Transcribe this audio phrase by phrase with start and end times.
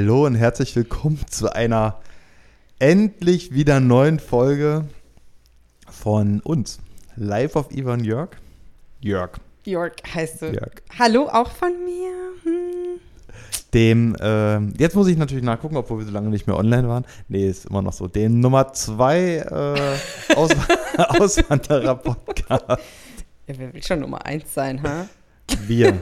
[0.00, 1.98] Hallo und herzlich willkommen zu einer
[2.78, 4.84] endlich wieder neuen Folge
[5.90, 6.78] von uns.
[7.16, 8.28] Live auf Ivan Jörg.
[9.00, 9.40] Jörg.
[9.64, 10.52] Jörg heißt du.
[10.52, 10.70] Jörg.
[10.96, 12.12] Hallo auch von mir.
[12.44, 13.00] Hm.
[13.74, 17.04] Dem, äh, jetzt muss ich natürlich nachgucken, obwohl wir so lange nicht mehr online waren.
[17.26, 18.06] Nee, ist immer noch so.
[18.06, 20.52] Den Nummer zwei äh, Aus
[20.96, 22.68] Auswanderer-Podcast.
[22.68, 22.78] Ja,
[23.48, 25.08] wer will schon Nummer eins sein, ha?
[25.66, 25.98] Wir.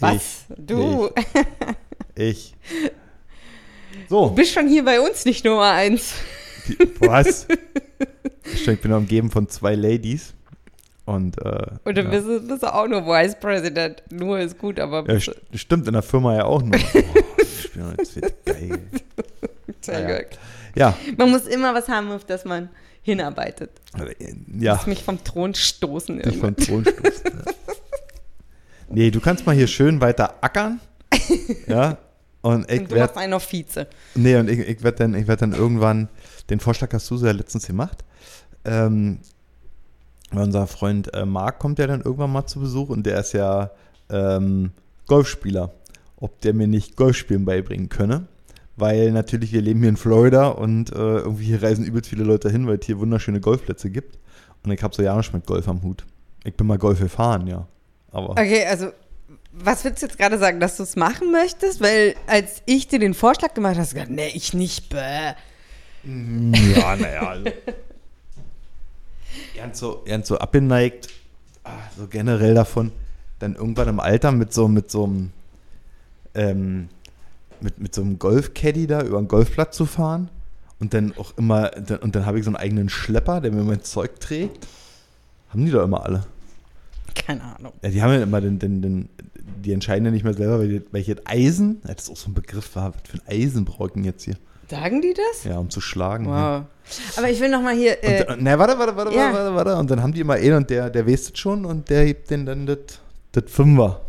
[0.00, 0.16] Was?
[0.48, 1.10] Ich, du?
[2.16, 2.56] Ich.
[2.82, 3.01] Du
[4.08, 6.14] So, bist schon hier bei uns nicht Nummer eins.
[6.68, 7.46] die- was?
[8.44, 10.34] Ich bin umgeben von zwei Ladies.
[11.04, 12.10] Und, äh, Und dann ja.
[12.10, 14.02] bist, du, bist du auch nur Vice President.
[14.10, 16.78] Nur ist gut, aber Ja, st stimmt, in der Firma ja auch nur.
[17.74, 18.78] Oh, bin- das wird geil.
[19.86, 20.08] du- ja.
[20.08, 20.26] Jörg.
[20.74, 22.68] Ja, Man muss immer was haben, auf das man
[23.02, 23.70] hinarbeitet.
[24.58, 26.54] ja, Lass mich vom Thron stoßen nicht irgendwann.
[26.56, 27.22] von Thronstoß.
[27.24, 27.52] Ja.
[28.90, 30.80] Nee, du kannst mal hier schön weiter ackern.
[31.66, 31.96] Ja,
[32.42, 33.86] und ich Und du machst werde einen auf Vize.
[34.14, 36.08] nee, und ich, ich werd dann, ich werd dann irgendwann,
[36.50, 38.04] den Vorschlag hast du so ja letztens gemacht,
[38.64, 39.18] ähm,
[40.34, 43.70] unser Freund äh, Marc kommt ja dann irgendwann mal zu Besuch und der ist ja
[44.10, 44.72] ähm,
[45.06, 45.72] Golfspieler.
[46.16, 48.28] Ob der mir nicht Golfspielen beibringen könne.
[48.76, 52.48] Weil natürlich, wir leben hier in Florida und äh, irgendwie hier reisen übelst viele Leute
[52.48, 54.18] hin, weil es hier wunderschöne Golfplätze gibt.
[54.64, 56.04] Und ich habe so ja nicht mit Golf am Hut.
[56.44, 57.66] Ich bin mal Golf gefahren, ja.
[58.12, 58.92] Aber Okay, also
[59.52, 61.80] was willst du jetzt gerade sagen, dass du es machen möchtest?
[61.80, 64.88] Weil als ich dir den Vorschlag gemacht habe, hast du gesagt, nee, ich nicht.
[64.88, 65.34] Bäh.
[66.04, 67.28] ja, naja.
[67.28, 67.44] Also.
[69.56, 71.08] Ganz so, so abgeneigt,
[71.64, 72.90] ah, so generell davon,
[73.38, 75.30] dann irgendwann im Alter mit so, mit so einem,
[76.34, 76.88] ähm,
[77.60, 80.28] mit, mit so einem Golfcaddy da über den Golfplatz zu fahren
[80.80, 83.82] und dann auch immer, und dann habe ich so einen eigenen Schlepper, der mir mein
[83.82, 84.66] Zeug trägt.
[85.50, 86.24] Haben die doch immer alle.
[87.26, 87.72] Keine Ahnung.
[87.82, 89.08] Ja, die haben ja immer den, den, den,
[89.64, 92.34] die entscheiden ja nicht mehr selber, welche- welches Eisen, ja, das ist auch so ein
[92.34, 94.36] Begriff war, was für ein Eisen brauchen jetzt hier?
[94.70, 95.44] Sagen die das?
[95.44, 96.26] Ja, um zu schlagen.
[96.26, 96.62] Wow.
[97.16, 98.02] Aber ich will noch mal hier.
[98.02, 99.24] Äh, Und, ne, warte, warte, warte, ja.
[99.32, 99.76] warte, warte, warte.
[99.76, 102.30] Und dann haben die immer einen und der, der weiß das schon und der hebt
[102.30, 102.78] den dann das
[103.32, 104.00] das Fünfer.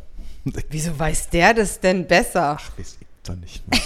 [0.69, 2.57] Wieso weiß der das denn besser?
[2.77, 3.79] weiß ich doch nicht mehr.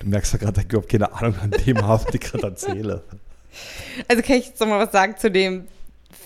[0.00, 2.46] Du merkst ja gerade, dass ich überhaupt keine Ahnung an dem habe, was ich gerade
[2.46, 3.02] erzähle.
[4.06, 5.66] Also kann ich jetzt noch mal was sagen zu dem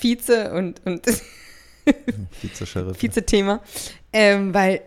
[0.00, 1.02] Vize und, und
[2.40, 2.98] Vize-Sheriff.
[2.98, 3.60] Vize-Thema.
[4.12, 4.82] Ähm, weil,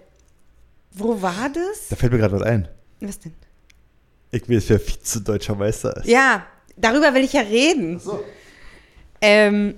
[0.92, 1.90] wo war das?
[1.90, 2.68] Da fällt mir gerade was ein.
[3.02, 3.34] Was denn?
[4.32, 6.08] Ich weiß, wer Vize-Deutscher Meister ist.
[6.08, 6.46] Ja,
[6.76, 8.00] darüber will ich ja reden.
[8.00, 8.24] So.
[9.22, 9.76] Ähm,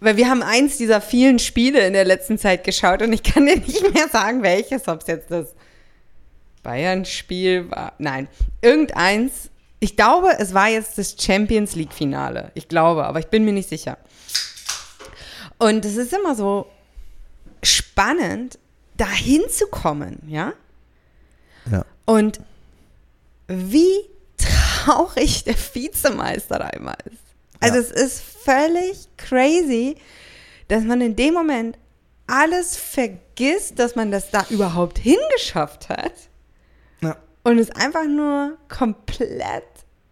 [0.00, 3.46] weil wir haben eins dieser vielen Spiele in der letzten Zeit geschaut und ich kann
[3.46, 5.54] dir nicht mehr sagen, welches, ob es jetzt das
[6.62, 7.92] Bayern-Spiel war.
[7.98, 8.28] Nein,
[8.60, 9.50] irgendeins.
[9.80, 12.50] Ich glaube, es war jetzt das Champions League-Finale.
[12.54, 13.98] Ich glaube, aber ich bin mir nicht sicher.
[15.58, 16.66] Und es ist immer so
[17.62, 18.58] spannend,
[18.96, 20.52] da hinzukommen, ja?
[21.70, 21.84] Ja.
[22.04, 22.40] Und
[23.48, 27.16] wie traurig der Vizemeister da immer ist.
[27.60, 27.80] Also Ja.
[27.82, 29.96] es ist völlig crazy,
[30.68, 31.78] dass man in dem Moment
[32.26, 36.12] alles vergisst, dass man das da überhaupt hingeschafft hat
[37.02, 37.16] ja.
[37.42, 39.64] und ist einfach nur komplett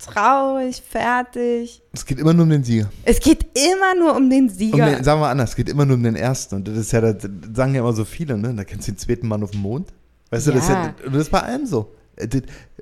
[0.04, 1.82] traurig, fertig.
[1.92, 2.90] Es geht immer nur um den Sieger.
[3.04, 4.86] Es geht immer nur um den Um Sieger.
[4.90, 6.56] den, sagen wir anders, es geht immer nur um den ersten.
[6.56, 7.22] Und das ist ja, das
[7.54, 8.52] sagen ja immer so viele, ne?
[8.54, 9.92] Da kennst du den zweiten Mann auf dem Mond.
[10.30, 10.94] Weißt du, das ist, ja, Ja.
[11.04, 11.92] das ist bei allem so.
[12.16, 12.28] Äh,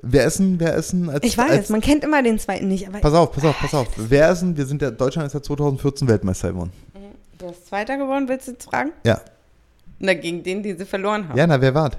[0.03, 2.67] Wer ist denn, wer ist denn als, ich weiß, als man kennt immer den zweiten
[2.67, 3.87] nicht, aber Pass auf, pass auf, pass auf.
[3.97, 6.71] Wer ist denn, wir sind ja, Deutschland ist ja 2014 Weltmeister geworden.
[7.37, 8.91] du hast Zweiter geworden, willst du jetzt fragen?
[9.05, 9.21] Ja.
[9.99, 11.37] Na, gegen den, die sie verloren haben.
[11.37, 11.91] Ja, na, wer war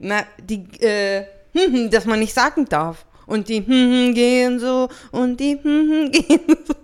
[0.00, 1.26] Na, die, äh,
[1.90, 3.04] dass man nicht sagen darf.
[3.28, 6.74] Und die hm, hm, gehen so und die hm, hm, gehen so.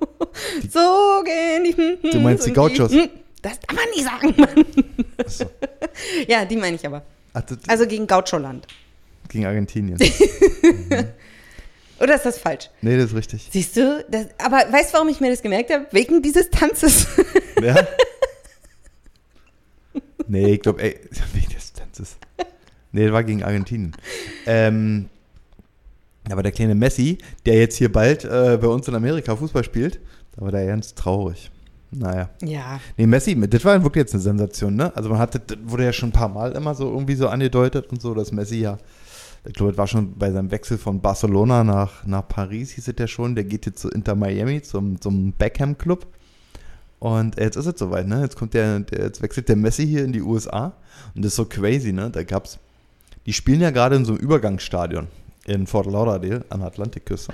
[0.71, 2.93] so gehen die hm, hm, Du meinst die Gauchos?
[2.93, 3.09] hm.
[3.43, 4.65] Das darf man nicht sagen, Mann.
[5.19, 5.50] Achso.
[6.28, 7.03] Ja, die meine ich aber.
[7.32, 8.66] Ach, das, Also gegen Gaucholand.
[9.28, 9.99] gegen Argentinien.
[12.00, 12.69] Oder ist das falsch?
[12.82, 13.49] Nee, das ist richtig.
[13.52, 14.05] Siehst du?
[14.11, 15.87] Das, aber weißt du, warum ich mir das gemerkt habe?
[15.93, 17.06] Wegen dieses Tanzes.
[17.62, 17.87] Ja?
[20.26, 20.99] Nee, ich glaube, ey,
[21.32, 22.17] wegen des Tanzes.
[22.93, 23.97] Nee, das war gegen Argentinien.
[24.47, 25.08] Ähm,
[26.31, 30.00] aber der kleine Messi, der jetzt hier bald äh, bei uns in Amerika Fußball spielt,
[30.37, 31.50] da war der ganz traurig.
[31.91, 32.29] Naja.
[32.43, 32.81] ja.
[32.97, 34.94] Nee, Messi, das war wirklich jetzt eine Sensation, ne?
[34.97, 37.87] Also man hat, das wurde ja schon ein paar Mal immer so irgendwie so angedeutet
[37.91, 38.79] und so, dass Messi ja,
[39.44, 42.94] ich glaube, das war schon bei seinem Wechsel von Barcelona nach, nach Paris, hieß es
[42.99, 46.06] ja schon, der geht jetzt zu Inter Miami, zum, zum Beckham-Club.
[46.99, 48.23] Und jetzt ist es soweit, ne?
[48.23, 50.73] Jetzt kommt der, der, jetzt wechselt der Messi hier in die USA.
[51.15, 52.11] Und das ist so crazy, ne?
[52.11, 52.59] Da gab's,
[53.26, 55.06] die spielen ja gerade in so einem Übergangsstadion
[55.46, 57.32] in Fort Lauderdale an der Atlantikküste.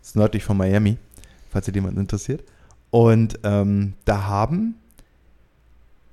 [0.00, 0.98] Das ist nördlich von Miami,
[1.50, 2.44] falls sich jemand interessiert.
[2.90, 4.76] Und ähm, da haben,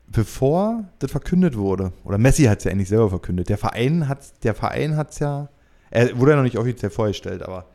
[0.07, 4.19] bevor das verkündet wurde, oder Messi hat es ja eigentlich selber verkündet, der Verein hat
[4.43, 5.49] der Verein hat's ja,
[5.91, 7.65] Er wurde ja noch nicht offiziell vorgestellt, aber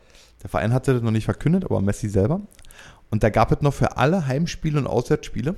[0.43, 2.41] der Verein hatte das noch nicht verkündet, aber Messi selber.
[3.11, 5.55] Und da gab es noch für alle Heimspiele und Auswärtsspiele,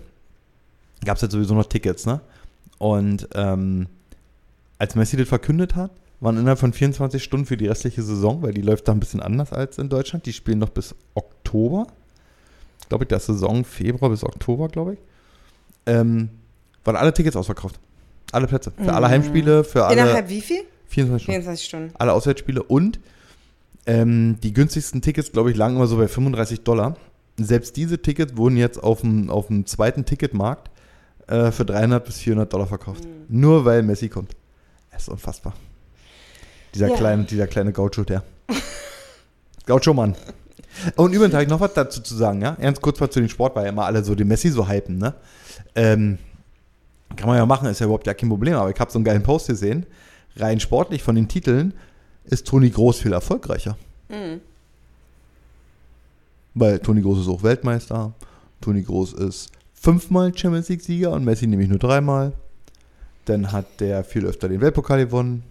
[1.04, 2.20] gab es jetzt sowieso noch Tickets, ne?
[2.78, 3.88] Und ähm,
[4.78, 8.52] als Messi das verkündet hat, waren innerhalb von 24 Stunden für die restliche Saison, weil
[8.52, 10.26] die läuft da ein bisschen anders als in Deutschland.
[10.26, 11.86] Die spielen noch bis Oktober.
[12.88, 14.98] Glaube ich, der Saison Februar bis Oktober, glaube ich.
[15.86, 16.28] Ähm,
[16.84, 17.78] waren alle Tickets ausverkauft.
[18.32, 18.70] Alle Plätze.
[18.76, 19.10] Für alle Mhm.
[19.12, 20.60] Heimspiele, für alle Innerhalb wie viel?
[20.88, 21.32] 24 Stunden.
[21.42, 21.90] 24 Stunden.
[21.98, 23.00] Alle Auswärtsspiele und
[23.86, 26.96] ähm, die günstigsten Tickets, glaube ich, lagen immer so bei 35 Dollar.
[27.38, 30.70] Selbst diese Tickets wurden jetzt auf dem, auf dem zweiten Ticketmarkt
[31.28, 33.04] äh, für 300 bis 400 Dollar verkauft.
[33.04, 33.40] Mhm.
[33.40, 34.32] Nur weil Messi kommt.
[34.92, 35.54] Das ist unfassbar.
[36.74, 36.96] Dieser Ja.
[36.96, 38.22] kleine, dieser kleine Gaucho, der.
[39.66, 40.14] Gaucho-Mann.
[40.96, 42.56] Und übrigens habe ich noch was dazu zu sagen, ja?
[42.60, 44.98] Ernst kurz mal zu den Sport, weil ja immer alle so den Messi so hypen,
[44.98, 45.14] ne?
[45.74, 46.18] Ähm,
[47.16, 49.04] kann man ja machen, ist ja überhaupt ja kein Problem, aber ich habe so einen
[49.04, 49.84] geilen Post gesehen.
[50.36, 51.74] Rein sportlich von den Titeln
[52.24, 53.76] ist Toni Groß viel erfolgreicher.
[54.08, 54.40] Mhm.
[56.54, 58.12] Weil Toni Groß ist auch Weltmeister.
[58.60, 62.32] Toni Groß ist fünfmal Champions League-Sieger und Messi nämlich nur dreimal.
[63.24, 65.42] Dann hat der viel öfter den Weltpokal gewonnen.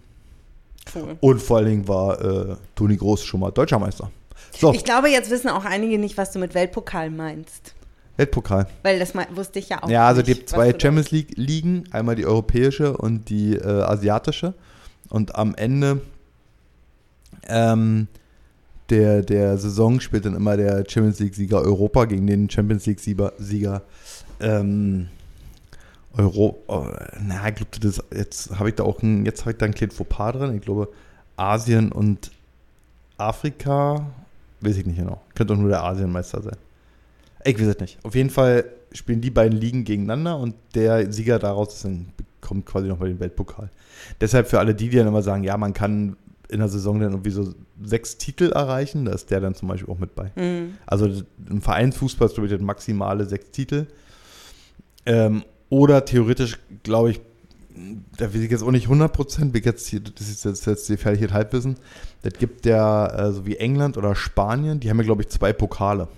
[0.94, 1.16] Cool.
[1.20, 4.10] Und vor allen Dingen war äh, Toni Groß schon mal Deutscher Meister.
[4.58, 7.74] So, Ich glaube, jetzt wissen auch einige nicht, was du mit Weltpokal meinst.
[8.16, 8.66] Weltpokal.
[8.82, 12.26] Weil das wusste ich ja auch Ja, also die gibt zwei Champions League-Ligen, einmal die
[12.26, 14.54] europäische und die äh, asiatische.
[15.08, 16.02] Und am Ende
[17.48, 18.08] ähm,
[18.90, 23.82] der, der Saison spielt dann immer der Champions League-Sieger Europa gegen den Champions League-Sieger Sieger,
[24.40, 25.08] ähm,
[26.16, 26.62] Euro.
[26.66, 26.86] Oh,
[27.20, 29.74] na, ich glaube, das jetzt habe ich da auch ein, jetzt habe ich da ein
[29.74, 30.56] kleines Fauxpas drin.
[30.56, 30.88] Ich glaube,
[31.36, 32.30] Asien und
[33.16, 34.06] Afrika,
[34.60, 35.20] weiß ich nicht genau.
[35.34, 36.56] Könnte auch nur der Asienmeister sein.
[37.44, 37.98] Ich weiß es nicht.
[38.04, 42.06] Auf jeden Fall spielen die beiden Ligen gegeneinander und der Sieger daraus ist dann,
[42.40, 43.70] bekommt quasi nochmal den Weltpokal.
[44.20, 46.16] Deshalb für alle die, die dann immer sagen, ja, man kann
[46.48, 49.92] in der Saison dann irgendwie so sechs Titel erreichen, da ist der dann zum Beispiel
[49.92, 50.32] auch mit bei.
[50.34, 50.74] Mhm.
[50.86, 51.08] Also
[51.48, 53.86] im Vereinsfußball ist, glaube ich, das maximale sechs Titel.
[55.06, 57.20] Ähm, oder theoretisch, glaube ich,
[58.18, 61.76] da weiß ich jetzt auch nicht 100 Prozent, das ist jetzt, jetzt gefährliches Halbwissen.
[62.22, 66.08] Das gibt ja, so wie England oder Spanien, die haben ja, glaube ich, zwei Pokale.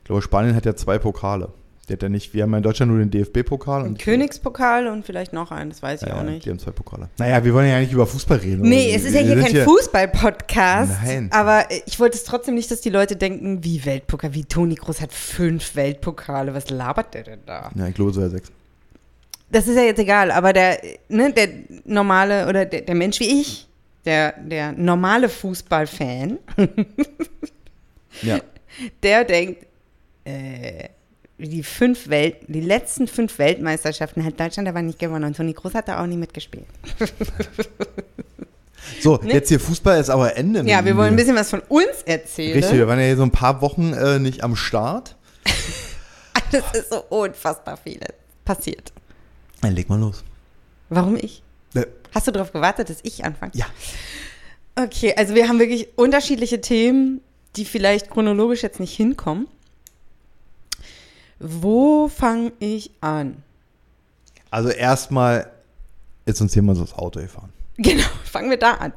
[0.00, 1.50] Ich glaube, Spanien hat ja zwei Pokale.
[1.88, 3.84] Die hat ja nicht, wir haben ja in Deutschland nur den DFB-Pokal.
[3.84, 6.44] Ein Königspokal und vielleicht noch einen, das weiß ich ja, auch nicht.
[6.44, 7.08] Die haben zwei Pokale.
[7.16, 8.60] Naja, wir wollen ja nicht über Fußball reden.
[8.68, 10.92] Nee, es ist ja hier kein Fußball-Podcast.
[11.02, 11.30] Nein.
[11.32, 15.00] Aber ich wollte es trotzdem nicht, dass die Leute denken, wie Weltpokal, wie Toni Groß
[15.00, 16.52] hat fünf Weltpokale.
[16.52, 17.70] Was labert der denn da?
[17.74, 18.52] Ja, ich glaube, so ja sechs.
[19.50, 21.48] Das ist ja jetzt egal, aber der, ne, der
[21.86, 23.66] normale oder der, der Mensch wie ich,
[24.04, 26.38] der, der normale Fußballfan,
[28.22, 28.40] Ja.
[29.02, 29.66] der denkt,
[30.24, 30.88] äh,
[31.38, 35.74] die fünf Welt, die letzten fünf Weltmeisterschaften hat Deutschland aber nicht gewonnen und Toni Groß
[35.74, 36.66] hat da auch nicht mitgespielt.
[39.00, 39.34] So, Ne?
[39.34, 40.62] jetzt hier Fußball ist aber Ende.
[40.68, 42.54] Ja, wir wollen ein bisschen was von uns erzählen.
[42.54, 45.16] Richtig, wir waren ja hier so ein paar Wochen äh, nicht am Start.
[46.50, 48.00] Das ist so unfassbar viel
[48.46, 48.92] passiert.
[49.60, 50.24] Dann leg mal los.
[50.88, 51.42] Warum ich?
[51.74, 53.52] Äh, Hast du darauf gewartet, dass ich anfange?
[53.54, 53.66] Ja.
[54.74, 57.20] Okay, also wir haben wirklich unterschiedliche Themen,
[57.56, 59.46] die vielleicht chronologisch jetzt nicht hinkommen.
[61.38, 63.42] Wo fange ich an?
[64.50, 65.50] Also erstmal
[66.24, 67.52] ist uns jemand so das Auto gefahren.
[67.80, 68.92] Genau, fangen wir da an.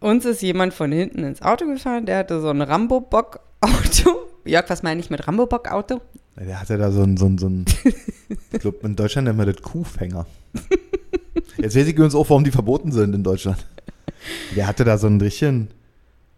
[0.00, 4.16] Uns ist jemand von hinten ins Auto gefahren, der hatte so ein Rambo-Bock-Auto.
[4.44, 6.00] Jörg, was meine ich mit Rambo-Bock-Auto?
[6.36, 7.64] Der hatte da so ein, so ein, so ein
[8.52, 10.26] ich glaube, in Deutschland nennt man das Kuhfänger.
[11.58, 13.64] Jetzt weiß ich übrigens auch, warum die verboten sind in Deutschland.
[14.56, 15.68] Der hatte da so ein richtigen,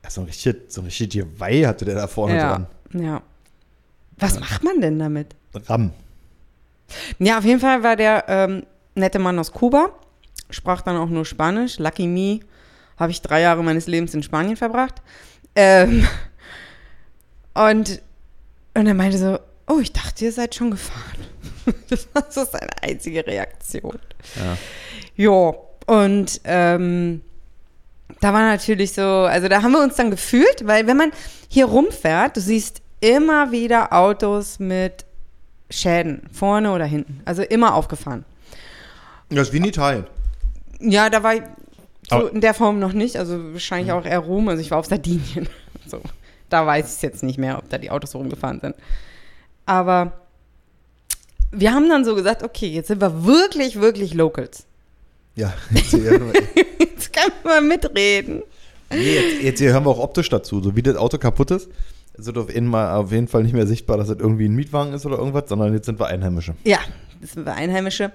[0.04, 2.66] ja, so ein richtig, so ein richtig Geweih hatte der da vorne ja, dran.
[2.92, 3.22] ja.
[4.20, 5.34] Was macht man denn damit?
[5.66, 5.92] Ram.
[7.18, 9.90] Ja, auf jeden Fall war der ähm, nette Mann aus Kuba,
[10.50, 11.78] sprach dann auch nur Spanisch.
[11.78, 12.40] Lucky me,
[12.96, 15.02] habe ich drei Jahre meines Lebens in Spanien verbracht.
[15.54, 16.06] Ähm,
[17.54, 18.02] und,
[18.74, 21.26] und er meinte so, oh, ich dachte, ihr seid schon gefahren.
[21.88, 23.98] das war so seine einzige Reaktion.
[24.36, 24.56] Ja.
[25.16, 25.54] Ja,
[25.86, 27.22] und ähm,
[28.20, 31.12] da war natürlich so, also da haben wir uns dann gefühlt, weil wenn man
[31.48, 35.04] hier rumfährt, du siehst immer wieder Autos mit
[35.70, 37.20] Schäden, vorne oder hinten.
[37.24, 38.24] Also immer aufgefahren.
[39.28, 40.06] Das ist wie in Italien.
[40.80, 41.42] Ja, da war ich
[42.08, 44.48] so in der Form noch nicht, also wahrscheinlich auch eher Rom.
[44.48, 45.48] Also ich war auf Sardinien.
[45.86, 46.00] So,
[46.50, 48.76] da weiß ich es jetzt nicht mehr, ob da die Autos rumgefahren sind.
[49.66, 50.12] Aber
[51.50, 54.66] wir haben dann so gesagt, okay, jetzt sind wir wirklich, wirklich Locals.
[55.34, 55.92] Ja, jetzt,
[56.78, 58.42] Jetzt kann man mitreden.
[58.90, 60.62] nee, jetzt, jetzt hören wir auch optisch dazu.
[60.62, 61.68] So wie das Auto kaputt ist,
[62.26, 64.92] es auf jeden, Mal, auf jeden Fall nicht mehr sichtbar, dass es irgendwie ein Mietwagen
[64.92, 66.54] ist oder irgendwas, sondern jetzt sind wir Einheimische.
[66.64, 66.78] Ja,
[67.20, 68.12] das sind wir Einheimische.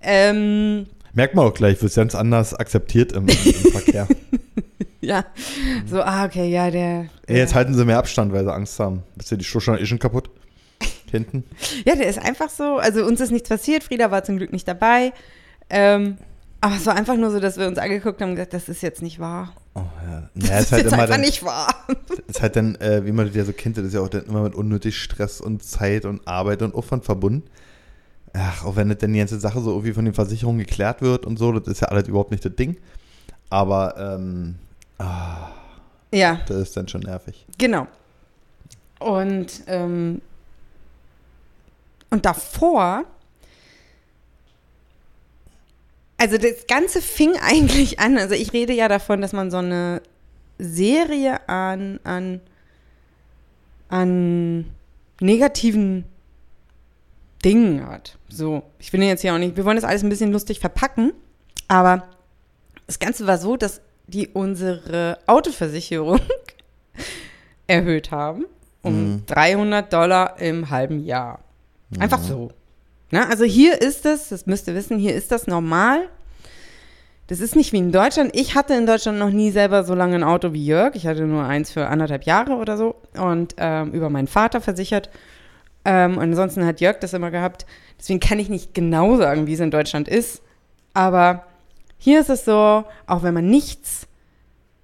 [0.00, 3.34] Ähm, Merkt man auch gleich, wird ganz anders akzeptiert im, im
[3.72, 4.08] Verkehr.
[5.00, 5.24] Ja,
[5.86, 7.06] so, ah, okay, ja, der.
[7.26, 9.02] Ey, jetzt halten sie mehr Abstand, weil sie Angst haben.
[9.18, 10.30] Ist ja die Schuhe eh schon kaputt?
[11.10, 11.44] Hinten?
[11.84, 14.66] Ja, der ist einfach so, also uns ist nichts passiert, Frieda war zum Glück nicht
[14.66, 15.12] dabei.
[15.68, 16.16] Ähm,
[16.62, 18.82] aber es war einfach nur so, dass wir uns angeguckt haben und gesagt, das ist
[18.82, 19.52] jetzt nicht wahr.
[19.74, 20.30] Oh ja.
[20.34, 21.74] Das ja ist, halt jetzt immer einfach dann, nicht wahr.
[22.26, 24.24] ist halt dann, äh, wie man das ja so kennt, das ist ja auch dann
[24.24, 27.46] immer mit unnötig Stress und Zeit und Arbeit und Aufwand verbunden.
[28.32, 31.26] Ach, auch wenn das dann die ganze Sache so irgendwie von den Versicherungen geklärt wird
[31.26, 32.78] und so, das ist ja alles überhaupt nicht das Ding.
[33.50, 34.54] Aber ähm,
[34.98, 35.48] ah,
[36.12, 37.44] Ja, das ist dann schon nervig.
[37.58, 37.86] genau.
[39.00, 40.22] Und, ähm,
[42.10, 43.04] und davor,
[46.22, 50.00] also das Ganze fing eigentlich an, also ich rede ja davon, dass man so eine
[50.58, 52.40] Serie an, an,
[53.88, 54.66] an
[55.20, 56.04] negativen
[57.44, 58.18] Dingen hat.
[58.28, 61.12] So, ich will jetzt hier auch nicht, wir wollen das alles ein bisschen lustig verpacken,
[61.66, 62.04] aber
[62.86, 66.20] das Ganze war so, dass die unsere Autoversicherung
[67.66, 68.46] erhöht haben
[68.82, 69.26] um Mhm.
[69.26, 71.40] 300 Dollar im halben Jahr.
[71.98, 72.50] Einfach so.
[73.12, 76.08] Na, also hier ist es, das müsst ihr wissen, hier ist das normal.
[77.26, 78.34] Das ist nicht wie in Deutschland.
[78.34, 80.94] Ich hatte in Deutschland noch nie selber so lange ein Auto wie Jörg.
[80.94, 85.10] Ich hatte nur eins für anderthalb Jahre oder so und ähm, über meinen Vater versichert.
[85.84, 87.66] Ähm, und ansonsten hat Jörg das immer gehabt.
[87.98, 90.40] Deswegen kann ich nicht genau sagen, wie es in Deutschland ist.
[90.94, 91.44] Aber
[91.98, 94.08] hier ist es so, auch wenn man nichts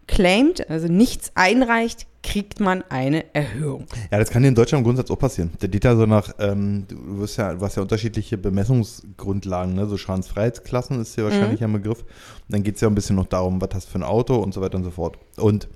[0.06, 3.86] claimt, also nichts einreicht, kriegt man eine Erhöhung.
[4.10, 5.52] Ja, das kann in Deutschland im Grundsatz auch passieren.
[5.60, 9.86] Der ja so nach, ähm, du wirst ja, du hast ja unterschiedliche Bemessungsgrundlagen, ne?
[9.86, 12.00] So Schadensfreiheitsklassen ist hier wahrscheinlich ein Begriff.
[12.00, 14.36] Und dann geht es ja ein bisschen noch darum, was hast du für ein Auto
[14.36, 15.18] und so weiter und so fort.
[15.36, 15.68] Und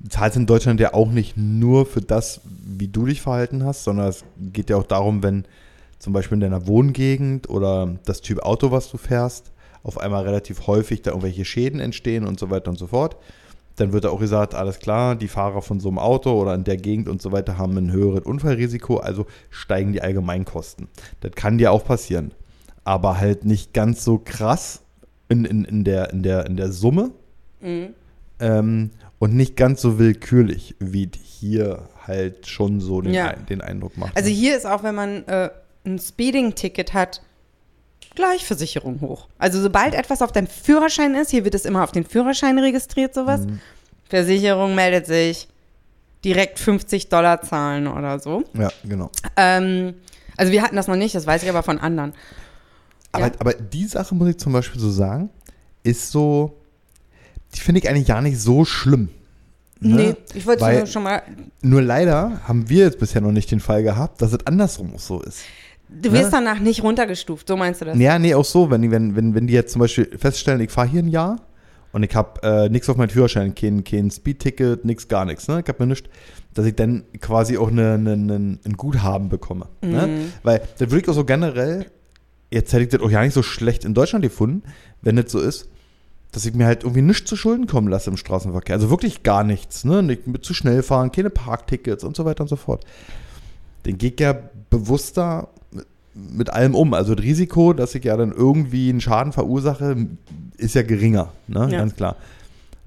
[0.00, 3.84] du zahlst in Deutschland ja auch nicht nur für das, wie du dich verhalten hast,
[3.84, 5.44] sondern es geht ja auch darum, wenn
[5.98, 9.52] zum Beispiel in deiner Wohngegend oder das Typ Auto, was du fährst,
[9.82, 13.16] auf einmal relativ häufig da irgendwelche Schäden entstehen und so weiter und so fort.
[13.76, 16.64] Dann wird da auch gesagt, alles klar, die Fahrer von so einem Auto oder in
[16.64, 20.88] der Gegend und so weiter haben ein höheres Unfallrisiko, also steigen die Allgemeinkosten.
[21.20, 22.32] Das kann dir auch passieren.
[22.84, 24.82] Aber halt nicht ganz so krass
[25.28, 27.10] in, in, in, der, in, der, in der Summe
[28.40, 33.32] ähm, und nicht ganz so willkürlich, wie hier halt schon so den, Ja.
[33.32, 34.16] Den Eindruck macht.
[34.16, 34.34] Also ne?
[34.34, 35.50] hier ist auch, wenn man äh,
[35.84, 37.22] ein Speeding-Ticket hat,
[38.14, 39.28] gleich Versicherung hoch.
[39.38, 43.14] Also sobald etwas auf deinem Führerschein ist, hier wird es immer auf den Führerschein registriert,
[43.14, 43.42] sowas.
[43.42, 43.60] Mhm.
[44.08, 45.48] Versicherung meldet sich,
[46.24, 48.44] direkt 50 Dollar zahlen oder so.
[48.54, 49.10] ja, genau.
[49.36, 49.94] Ähm,
[50.36, 52.12] also wir hatten das noch nicht, das weiß ich aber von anderen.
[53.12, 53.32] Aber, Ja.
[53.38, 55.30] aber die Sache, muss ich zum Beispiel so sagen,
[55.82, 56.58] ist so,
[57.54, 59.08] die finde ich eigentlich gar nicht so schlimm.
[59.80, 59.94] Ne?
[59.94, 61.22] Nee, ich wollte schon mal.
[61.62, 65.00] Nur leider haben wir jetzt bisher noch nicht den Fall gehabt, dass es andersrum auch
[65.00, 65.40] so ist.
[66.02, 66.30] Du wirst Ne?
[66.30, 67.98] danach nicht runtergestuft, so meinst du das?
[67.98, 70.70] Ja, nee, auch so, wenn die, wenn, wenn, wenn die jetzt zum Beispiel feststellen, ich
[70.70, 71.40] fahre hier ein Jahr
[71.92, 75.60] und ich habe äh, nichts auf meinen Führerschein, kein, kein Speedticket, nichts, gar nichts, ne?
[75.60, 76.08] Ich habe mir nichts,
[76.54, 79.66] dass ich dann quasi auch eine, eine, eine, ein Guthaben bekomme.
[79.82, 80.06] Ne?
[80.06, 80.32] Mhm.
[80.42, 81.86] Weil das würde ich auch so generell,
[82.50, 84.62] jetzt hätte ich das auch ja nicht so schlecht in Deutschland gefunden,
[85.02, 85.68] wenn das so ist,
[86.32, 88.76] dass ich mir halt irgendwie nichts zu Schulden kommen lasse im Straßenverkehr.
[88.76, 90.02] Also wirklich gar nichts, ne?
[90.02, 92.84] Nicht mit zu schnell fahren, keine Parktickets und so weiter und so fort.
[93.84, 94.36] Den ich ja
[94.70, 95.48] bewusster
[96.14, 96.94] mit, allem um.
[96.94, 99.96] Also das Risiko, dass ich ja dann irgendwie einen Schaden verursache,
[100.56, 101.68] ist ja geringer, ne?
[101.70, 101.78] Ja.
[101.78, 102.16] Ganz klar.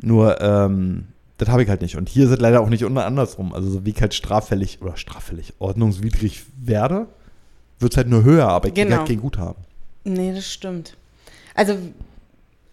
[0.01, 1.05] Nur, ähm,
[1.37, 1.95] das habe ich halt nicht.
[1.97, 3.53] Und hier ist es leider auch nicht unter andersrum.
[3.53, 7.07] Also so wie ich halt straffällig oder straffällig, ordnungswidrig werde,
[7.79, 8.99] wird es halt nur höher, aber ich kriege Genau.
[8.99, 9.63] halt kein Guthaben.
[10.03, 10.95] Nee, das stimmt.
[11.55, 11.77] Also,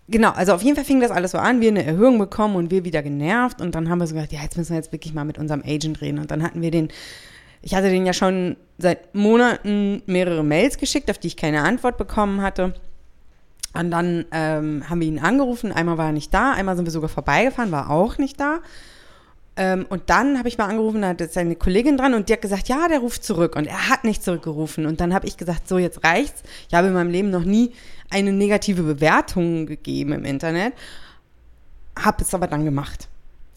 [0.08, 2.70] genau, also auf jeden Fall fing das alles so an, wir eine Erhöhung bekommen und
[2.70, 5.14] wir wieder genervt und dann haben wir so gesagt, ja, jetzt müssen wir jetzt wirklich
[5.14, 6.88] mal mit unserem Agent reden und dann hatten wir den,
[7.62, 11.96] ich hatte den ja schon seit Monaten mehrere Mails geschickt, auf die ich keine Antwort
[11.98, 12.74] bekommen hatte.
[13.72, 16.92] Und dann ähm, haben wir ihn angerufen, einmal war er nicht da, einmal sind wir
[16.92, 18.60] sogar vorbeigefahren, war auch nicht da.
[19.56, 22.32] Ähm, und dann habe ich mal angerufen, da hat jetzt seine Kollegin dran und die
[22.32, 23.56] hat gesagt, ja, der ruft zurück.
[23.56, 24.86] Und er hat nicht zurückgerufen.
[24.86, 26.42] Und dann habe ich gesagt, so, jetzt reicht's.
[26.68, 27.72] Ich habe in meinem Leben noch nie
[28.10, 30.72] eine negative Bewertung gegeben im Internet.
[31.98, 33.08] Habe es aber dann gemacht.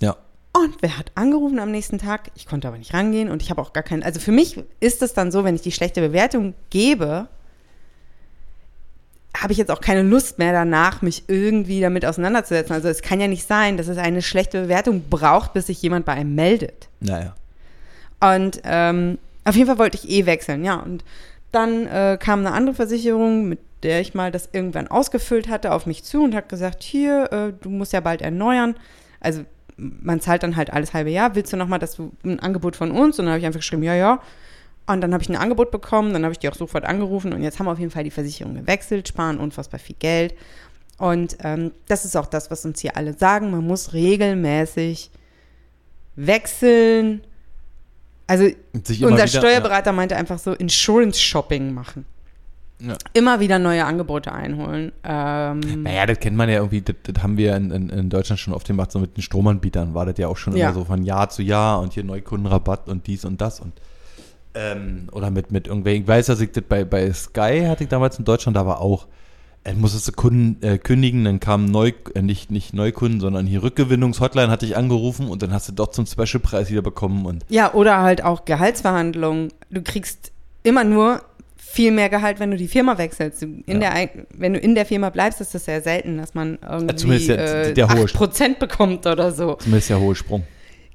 [0.02, 0.18] Ja.
[0.56, 2.30] Und wer hat angerufen am nächsten Tag?
[2.36, 4.04] Ich konnte aber nicht rangehen und ich habe auch gar keinen.
[4.04, 7.28] Also für mich ist es dann so, wenn ich die schlechte Bewertung gebe,
[9.36, 12.74] habe ich jetzt auch keine Lust mehr danach, mich irgendwie damit auseinanderzusetzen.
[12.76, 16.06] Also es kann ja nicht sein, dass es eine schlechte Bewertung braucht, bis sich jemand
[16.06, 16.88] bei einem meldet.
[17.00, 17.34] Naja.
[18.20, 20.76] Und ähm, auf jeden Fall wollte ich eh wechseln, ja.
[20.76, 21.04] Und
[21.52, 25.88] dann äh, kam eine andere Versicherung, mit der ich mal das irgendwann ausgefüllt hatte, auf
[25.88, 28.76] mich zu und hat gesagt, hier, äh, du musst ja bald erneuern.
[29.20, 29.44] Also
[29.78, 31.36] man zahlt dann halt alles halbe Jahr.
[31.36, 33.20] Willst du nochmal, dass du ein Angebot von uns?
[33.20, 34.22] Und dann habe ich einfach geschrieben, ja, ja.
[34.86, 37.42] Und dann habe ich ein Angebot bekommen, dann habe ich die auch sofort angerufen und
[37.42, 40.36] jetzt haben wir auf jeden Fall die Versicherung gewechselt, sparen unfassbar viel Geld.
[40.98, 43.50] Und ähm, das ist auch das, was uns hier alle sagen.
[43.50, 45.10] Man muss regelmäßig
[46.16, 47.24] wechseln.
[48.28, 52.06] Also unser wieder- Steuerberater meinte einfach so Insurance-Shopping machen.
[52.86, 52.96] Ja.
[53.14, 54.92] Immer wieder neue Angebote einholen.
[55.06, 58.40] Ähm, Naja, das kennt man ja irgendwie, das, das haben wir in, in, in Deutschland
[58.40, 60.66] schon oft gemacht, so mit den Stromanbietern war das ja auch schon Ja.
[60.70, 63.72] immer so von Jahr zu Jahr und hier Neukundenrabatt und dies und das und
[64.56, 67.90] ähm, oder mit, mit irgendwelchen, ich weiß, dass ich das bei, bei Sky hatte ich
[67.90, 69.08] damals in Deutschland, da war auch,
[69.64, 73.64] äh, musstest du Kunden äh, kündigen, dann kamen Neu, äh, nicht, nicht Neukunden, sondern hier
[73.64, 77.74] Rückgewinnungshotline hatte ich angerufen und dann hast du doch zum Specialpreis wieder bekommen und Ja,
[77.74, 79.50] oder halt auch Gehaltsverhandlungen.
[79.72, 80.32] Du kriegst
[80.64, 81.22] immer nur
[81.74, 83.42] viel mehr Gehalt, wenn du die Firma wechselst.
[83.42, 83.80] In Ja.
[83.96, 87.30] der, wenn du in der Firma bleibst, ist das sehr selten, dass man irgendwie zumindest
[87.30, 89.56] der- äh, der hohe 8% bekommt oder so.
[89.56, 90.44] zumindest der hohe Sprung.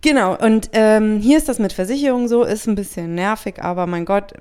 [0.02, 4.04] Genau, und ähm, hier ist das mit Versicherung so, ist ein bisschen nervig, aber mein
[4.04, 4.32] Gott,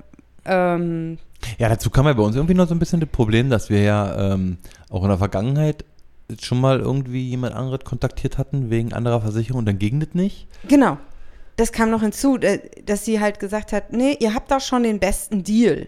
[0.45, 1.17] ähm,
[1.57, 3.81] Ja, dazu kam ja bei uns irgendwie noch so ein bisschen das Problem, dass wir
[3.81, 4.57] ja ähm,
[4.91, 5.85] auch in der Vergangenheit
[6.41, 10.47] schon mal irgendwie jemand anderes kontaktiert hatten wegen anderer Versicherung und dann ging das nicht.
[10.67, 10.97] genau.
[11.59, 14.83] Das kam noch hinzu, äh, dass sie halt gesagt hat, nee, ihr habt doch schon
[14.83, 15.87] den besten Deal.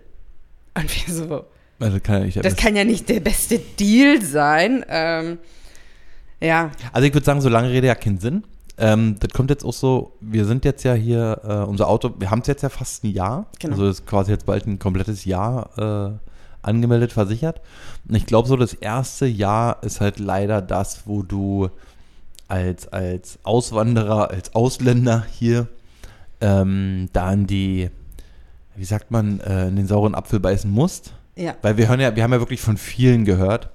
[0.75, 1.45] Und wir so,
[1.79, 4.85] Also das kann ja nicht das kann ja nicht der beste Deal sein.
[4.87, 5.37] Ähm,
[6.41, 8.43] ja, Also ich würde sagen, so lange Rede ja keinen Sinn.
[8.77, 12.31] Ähm, das kommt jetzt auch so, wir sind jetzt ja hier, äh, unser Auto, wir
[12.31, 13.47] haben es jetzt ja fast ein Jahr.
[13.59, 13.73] Genau.
[13.73, 17.61] Also ist quasi jetzt bald ein komplettes Jahr äh, angemeldet, versichert.
[18.07, 21.69] Und ich glaube so, das erste Jahr ist halt leider das, wo du
[22.47, 25.67] als, als Auswanderer, als Ausländer hier
[26.41, 27.89] ähm, da in die,
[28.79, 31.13] wie sagt man, äh, in den sauren Apfel beißen musst.
[31.35, 31.55] ja.
[31.61, 33.69] Weil wir hören ja, wir haben ja wirklich von vielen gehört,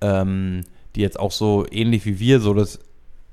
[0.00, 0.62] ähm,
[0.94, 2.78] die jetzt auch so ähnlich wie wir so das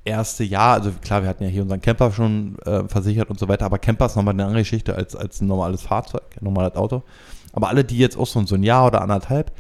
[0.06, 3.48] erste Jahr, also klar, wir hatten ja hier unseren Camper schon äh, versichert und so
[3.48, 6.76] weiter, aber Camper ist nochmal eine andere Geschichte als, als ein normales Fahrzeug, ein normales
[6.76, 7.04] Auto.
[7.54, 9.52] Aber alle, die jetzt auch so, so ein Jahr oder anderthalb,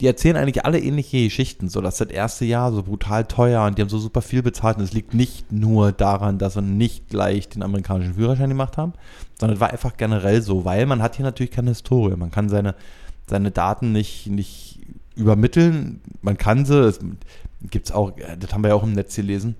[0.00, 3.78] die erzählen eigentlich alle ähnliche Geschichten, so dass das erste Jahr so brutal teuer und
[3.78, 4.78] die haben so super viel bezahlt.
[4.78, 8.94] Und es liegt nicht nur daran, dass wir nicht gleich den amerikanischen Führerschein gemacht haben,
[9.38, 12.48] sondern es war einfach generell so, weil man hat hier natürlich keine Historie, man kann
[12.48, 12.74] seine,
[13.28, 14.80] seine Daten nicht, nicht
[15.14, 17.00] übermitteln, man kann sie, es
[17.70, 19.56] gibt auch, äh, das haben wir ja auch im Netz gelesen,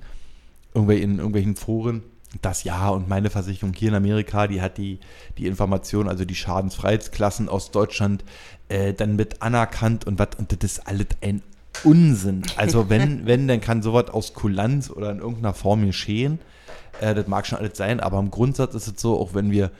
[0.74, 2.02] in irgendwelchen Foren,
[2.40, 5.00] das ja und meine Versicherung hier in Amerika, die hat die,
[5.36, 8.24] die Information, also die Schadensfreiheitsklassen aus Deutschland
[8.68, 11.42] äh, dann mit anerkannt und was, und das ist alles ein
[11.84, 12.42] Unsinn.
[12.56, 16.38] Also wenn, wenn, dann kann sowas aus Kulanz oder in irgendeiner Form geschehen.
[17.00, 19.70] Äh, das mag schon alles sein, aber im Grundsatz ist es so, auch wenn wir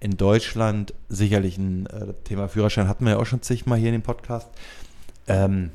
[0.00, 3.94] in Deutschland sicherlich ein äh, Thema Führerschein hatten wir ja auch schon zigmal hier in
[3.94, 4.48] dem Podcast,
[5.26, 5.70] ähm,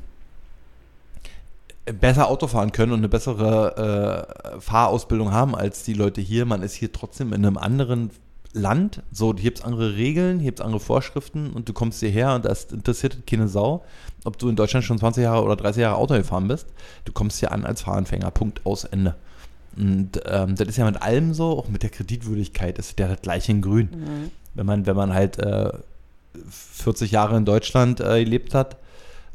[1.92, 6.46] besser Auto fahren können und eine bessere äh, Fahrausbildung haben als die Leute hier.
[6.46, 8.10] Man ist hier trotzdem in einem anderen
[8.52, 9.02] Land.
[9.12, 12.34] So, hier gibt es andere Regeln, hier gibt es andere Vorschriften und du kommst hierher
[12.34, 13.84] und das interessiert keine Sau,
[14.24, 16.68] ob du in Deutschland schon 20 Jahre oder 30 Jahre Auto gefahren bist.
[17.04, 18.30] Du kommst hier an als Fahranfänger.
[18.30, 19.16] Punkt aus Ende.
[19.76, 23.20] Und ähm, das ist ja mit allem so, auch mit der Kreditwürdigkeit ist ja das
[23.22, 23.88] gleiche in Grün.
[24.54, 25.72] Wenn man, wenn man halt äh,
[26.48, 28.76] 40 Jahre in Deutschland äh, gelebt hat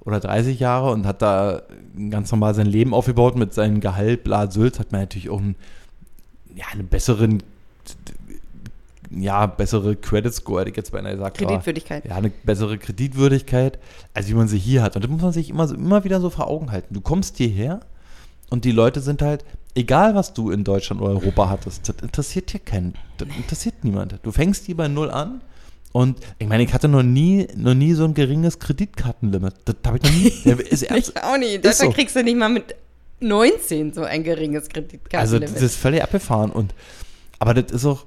[0.09, 1.61] oder 30 Jahre und hat da
[2.09, 5.55] ganz normal sein Leben aufgebaut mit seinem Gehalt, bla, Sülz, hat man natürlich auch einen,
[6.55, 7.41] ja, einen besseren,
[9.11, 11.37] ja, bessere Credit Score, hätte ich jetzt beinahe gesagt.
[11.41, 12.05] aber- Kreditwürdigkeit.
[12.05, 13.79] ja, eine bessere Kreditwürdigkeit,
[14.13, 14.95] als wie man sie hier hat.
[14.95, 16.93] Und das muss man sich immer, so, immer wieder so vor Augen halten.
[16.93, 17.79] Du kommst hierher
[18.49, 19.43] und die Leute sind halt,
[19.75, 22.93] egal was du in Deutschland oder Europa hattest, das interessiert hier keinen.
[23.17, 24.19] Das interessiert niemand.
[24.23, 25.41] Du fängst hier bei Null an
[25.91, 29.53] und ich meine, ich hatte noch nie, noch nie so ein geringes Kreditkartenlimit.
[29.65, 30.61] Das habe ich noch nie.
[30.69, 31.09] Ist ernst.
[31.09, 31.55] Ich auch nicht.
[31.55, 31.95] Ist Deshalb so.
[31.95, 32.75] kriegst du nicht mal mit
[33.21, 35.55] 19 so ein geringes Also Kreditkartenlimit.
[35.55, 36.51] das ist völlig abgefahren.
[36.51, 36.73] Und,
[37.39, 38.05] aber das ist auch,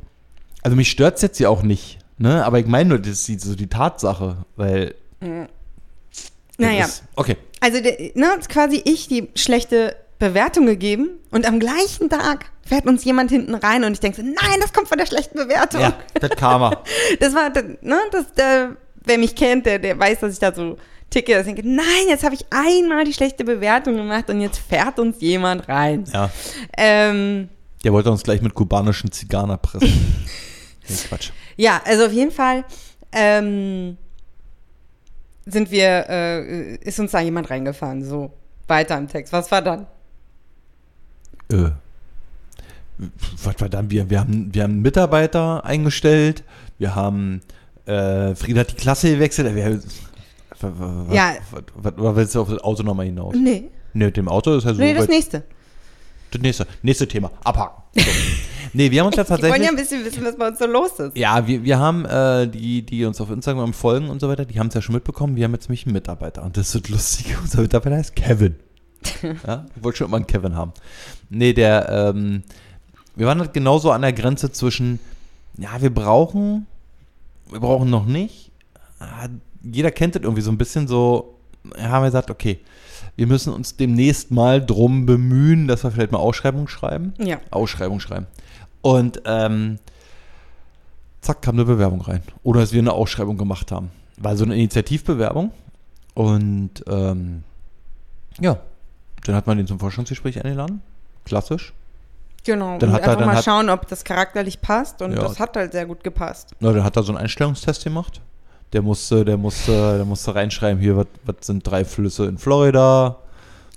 [0.63, 1.99] also mich stört es jetzt ja auch nicht.
[2.19, 2.45] Ne?
[2.45, 4.95] Aber ich meine nur, das ist die, so die Tatsache, weil.
[5.21, 5.49] das
[6.59, 7.37] naja, Ist, okay.
[7.61, 13.31] also ne, quasi ich die schlechte Bewertung gegeben und am gleichen Tag fährt uns jemand
[13.33, 15.81] hinten rein und ich denke so, nein, das kommt von der schlechten Bewertung.
[15.81, 16.83] Ja, das Karma.
[17.19, 20.55] Das war, das, ne, das, der, wer mich kennt, der, der weiß, dass ich da
[20.55, 20.79] so
[21.11, 21.33] ticke.
[21.33, 25.01] dass Ich denke, nein, jetzt habe ich einmal die schlechte Bewertung gemacht und jetzt fährt
[25.01, 26.05] uns jemand rein.
[26.13, 26.31] Ja.
[26.79, 27.49] Ähm,
[27.83, 29.89] Der wollte uns gleich mit kubanischen Zigarren erpressen.
[30.89, 31.31] nee, Quatsch.
[31.57, 32.65] ja, also auf jeden Fall
[33.11, 33.97] ähm,
[35.47, 38.05] sind wir, äh, ist uns da jemand reingefahren.
[38.05, 38.33] So,
[38.69, 39.33] weiter im Text.
[39.33, 39.89] Was war dann?
[41.53, 41.71] Äh.
[43.43, 43.91] Was war dann?
[43.91, 46.45] Wir, wir, haben, wir haben einen Mitarbeiter eingestellt.
[46.79, 47.41] Wir haben.
[47.87, 49.55] Äh, Frieda hat die Klasse gewechselt.
[49.55, 49.81] Wir,
[50.61, 51.33] was, Ja.
[51.51, 53.35] Was, was, was willst du auf das Auto nochmal hinaus?
[53.37, 54.81] Nee, Ne, dem Auto ist ja so.
[54.81, 55.43] nee, das nächste.
[56.31, 57.31] Das nächste, nächste Thema.
[57.45, 57.83] Abhaken.
[57.97, 58.03] So.
[58.75, 59.65] Nee, wir haben uns ja Die wollen tatsächlich.
[59.67, 61.15] ja ein bisschen wissen, was bei uns so los ist.
[61.15, 64.59] Ja, wir, wir haben, äh, die, die uns auf Instagram folgen und so weiter, die
[64.59, 66.43] haben es ja schon mitbekommen, wir haben jetzt nämlich einen Mitarbeiter.
[66.43, 68.57] Und das ist lustig, unser Mitarbeiter heißt Kevin.
[69.47, 70.73] ja, ich wollte schon immer einen Kevin haben.
[71.31, 72.43] Nee, der, ähm,
[73.15, 75.01] wir waren halt genauso an der Grenze zwischen,
[75.59, 76.67] ja, wir brauchen,
[77.51, 78.51] wir brauchen noch nicht.
[78.99, 79.29] Ah,
[79.63, 81.39] Jeder kennt das irgendwie so ein bisschen so,
[81.77, 82.61] ja, haben wir gesagt, okay,
[83.17, 87.13] wir müssen uns demnächst mal drum bemühen, dass wir vielleicht mal Ausschreibung schreiben.
[87.19, 87.39] Ja.
[87.51, 88.27] Ausschreibung schreiben.
[88.81, 89.79] Und ähm,
[91.21, 92.23] zack, kam eine Bewerbung rein.
[92.43, 93.91] Oder dass wir eine Ausschreibung gemacht haben.
[94.17, 95.53] War so eine Initiativbewerbung.
[96.15, 97.45] Und ähm,
[98.41, 98.59] ja,
[99.25, 100.83] dann hat man den zum Vorstandsgespräch eingeladen.
[101.25, 101.73] Klassisch.
[102.45, 102.79] Genau.
[102.79, 105.01] Dann und hat er- einfach dann mal hat- schauen, ob das charakterlich passt.
[105.03, 105.23] Und Ja.
[105.23, 106.51] das hat halt sehr gut gepasst.
[106.61, 108.21] Na, dann hat er so einen Einstellungstest gemacht.
[108.73, 113.19] Der musste, der musste, der musste reinschreiben, hier, was was sind drei Flüsse in Florida?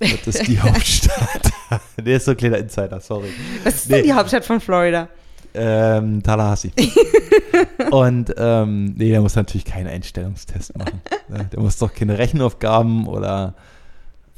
[0.00, 1.50] Das ist die Hauptstadt.
[1.98, 3.28] der ist so ein kleiner Insider, sorry.
[3.62, 3.96] Was ist Nee.
[3.96, 5.08] denn die Hauptstadt von Florida?
[5.54, 6.72] Ähm, Tallahassee.
[7.90, 11.00] und ähm, nee, der muss natürlich keinen Einstellungstest machen.
[11.28, 13.54] Ne, der muss doch keine Rechenaufgaben oder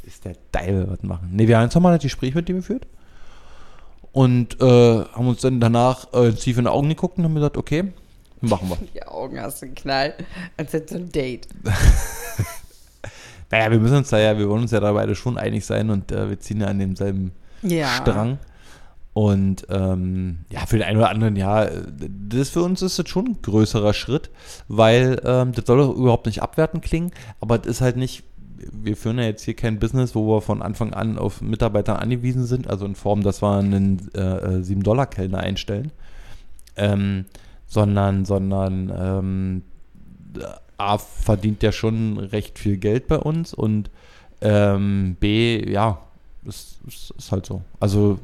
[0.09, 1.31] ist der Deil was machen.
[1.33, 2.87] Nee, wir haben jetzt nochmal ein Gespräch mit dem geführt
[4.13, 7.57] und äh, haben uns dann danach äh, tief in die Augen geguckt und haben gesagt,
[7.57, 7.93] okay,
[8.41, 8.77] machen wir.
[8.95, 10.15] Die Augen hast du einen Knall.
[10.57, 11.49] Als hätte so ein Date.
[13.51, 15.89] Naja, wir müssen uns da ja, wir wollen uns ja da beide schon einig sein
[15.91, 17.89] und äh, wir ziehen ja an demselben Ja.
[17.97, 18.39] Strang.
[19.15, 21.67] Und ähm, ja, für den einen oder anderen, ja,
[22.29, 24.31] das für uns ist das schon ein größerer Schritt,
[24.69, 28.23] weil ähm, das soll doch überhaupt nicht abwertend klingen, aber das ist halt nicht,
[28.73, 32.47] wir führen ja jetzt hier kein Business, wo wir von Anfang an auf Mitarbeiter angewiesen
[32.47, 35.93] sind, also in Form, dass wir einen äh, äh, 7-Dollar-Kellner einstellen,
[36.77, 37.25] ähm,
[37.67, 39.63] sondern, sondern ähm,
[40.77, 43.91] A verdient ja schon recht viel Geld bei uns und
[44.41, 45.99] ähm, B, ja,
[46.45, 47.63] ist, ist, ist halt so.
[47.81, 48.19] Also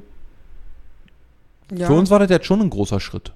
[1.75, 1.87] Ja.
[1.87, 3.33] für uns war das jetzt schon ein großer Schritt.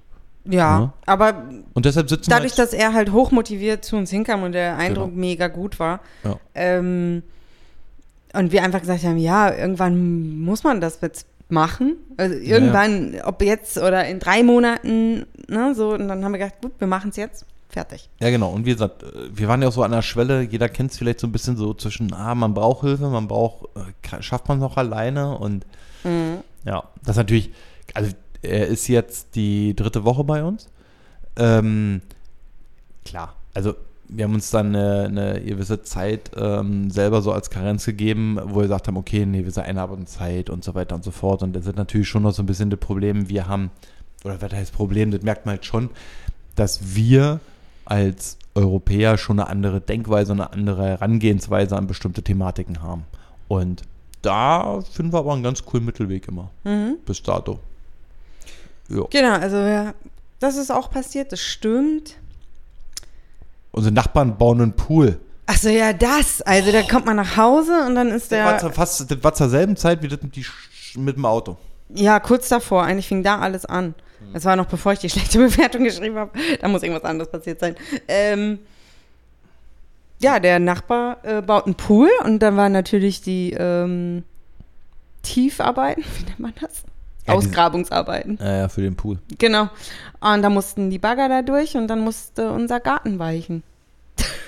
[0.49, 0.93] Ja, Ja.
[1.05, 5.09] aber Und deshalb sitzen dadurch, dass er halt hochmotiviert zu uns hinkam und der Eindruck
[5.09, 5.19] Genau.
[5.19, 6.37] mega gut war, Ja.
[6.55, 7.23] ähm,
[8.33, 11.95] und wir einfach gesagt haben, ja, irgendwann muss man das jetzt machen.
[12.17, 16.61] Also irgendwann, ob jetzt oder in drei Monaten, ne, so, und dann haben wir gedacht,
[16.61, 18.07] gut, wir machen es jetzt, fertig.
[18.19, 18.51] Ja, genau.
[18.51, 20.97] Und wie gesagt, äh, wir waren ja auch so an der Schwelle, jeder kennt es
[20.99, 24.57] vielleicht so ein bisschen so zwischen, ah, man braucht Hilfe, man braucht, äh, schafft man
[24.59, 25.65] es noch alleine und
[26.65, 27.51] ja, das natürlich,
[27.93, 30.69] also er ist jetzt die dritte Woche bei uns.
[31.35, 32.01] Ähm,
[33.05, 33.75] klar, also
[34.09, 38.57] wir haben uns dann eine, eine gewisse Zeit ähm, selber so als Karenz gegeben, wo
[38.57, 41.43] wir gesagt haben, okay, nee, wir sind Einarbeitungszeit und so weiter und so fort.
[41.43, 43.69] Und das ist natürlich schon noch so ein bisschen das Problem, wir haben,
[44.23, 45.89] oder was heißt Problem, das merkt man halt schon,
[46.55, 47.39] dass wir
[47.85, 53.05] als Europäer schon eine andere Denkweise, eine andere Herangehensweise an bestimmte Thematiken haben.
[53.47, 53.83] Und
[54.21, 56.49] da finden wir aber einen ganz coolen Mittelweg immer.
[57.05, 57.59] Bis dato.
[58.89, 59.03] Ja.
[59.09, 59.93] Genau, also ja,
[60.39, 62.15] das ist auch passiert, das stimmt.
[63.71, 65.19] Unsere Nachbarn bauen einen Pool.
[65.45, 66.41] Achso, ja, das.
[66.41, 69.33] Also da kommt man nach Hause und dann ist Das war, der, fast, das war
[69.33, 70.45] zur selben Zeit wie das mit, die,
[70.95, 71.57] mit dem Auto.
[71.89, 73.95] ja, kurz davor, eigentlich fing da alles an.
[74.33, 76.31] Das war noch bevor ich die schlechte Bewertung geschrieben habe.
[76.61, 77.75] Da muss irgendwas anderes passiert sein.
[78.07, 78.59] Ähm,
[80.19, 84.23] ja, der Nachbar äh, baut einen Pool und dann waren natürlich die ähm,
[85.23, 86.83] Tiefarbeiten, wie nennt man das?
[87.27, 88.37] Ja, Ausgrabungsarbeiten.
[88.41, 89.19] Ja, ja, für den Pool.
[89.37, 89.69] Genau.
[90.19, 93.63] Und da mussten die Bagger da durch und dann musste unser Garten weichen.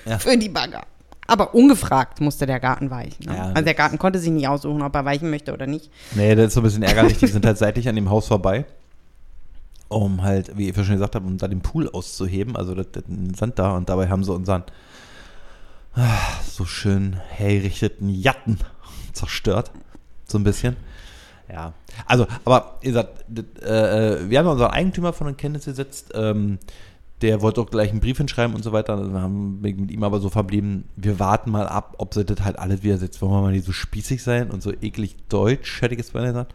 [0.05, 0.17] Ja.
[0.19, 0.83] Für die Bagger.
[1.27, 3.25] Aber ungefragt musste der Garten weichen.
[3.25, 3.35] Ne?
[3.35, 5.89] Ja, also der Garten konnte sich nicht aussuchen, ob er weichen möchte oder nicht.
[6.13, 7.19] Nee, das ist so ein bisschen ärgerlich.
[7.19, 8.65] Die sind halt seitlich an dem Haus vorbei,
[9.87, 12.57] um halt, wie ich schon gesagt habe, um da den Pool auszuheben.
[12.57, 13.77] Also den Sand da.
[13.77, 14.63] Und dabei haben sie unseren
[15.95, 18.57] ah, so schön hergerichteten Jatten
[19.13, 19.71] zerstört.
[20.27, 20.75] So ein bisschen.
[21.51, 21.73] Ja.
[22.05, 26.11] Also, aber gesagt, das, äh, äh, wir haben unseren Eigentümer von in Kenntnis gesetzt.
[26.15, 26.59] Ähm,
[27.21, 28.97] der wollte auch gleich einen Brief hinschreiben und so weiter.
[28.97, 32.43] Dann haben wir mit ihm aber so verblieben, wir warten mal ab, ob sie das
[32.43, 33.21] halt alles wieder setzt.
[33.21, 36.25] Wollen wir mal nicht so spießig sein und so eklig deutsch, hätte ich jetzt mal
[36.25, 36.53] gesagt.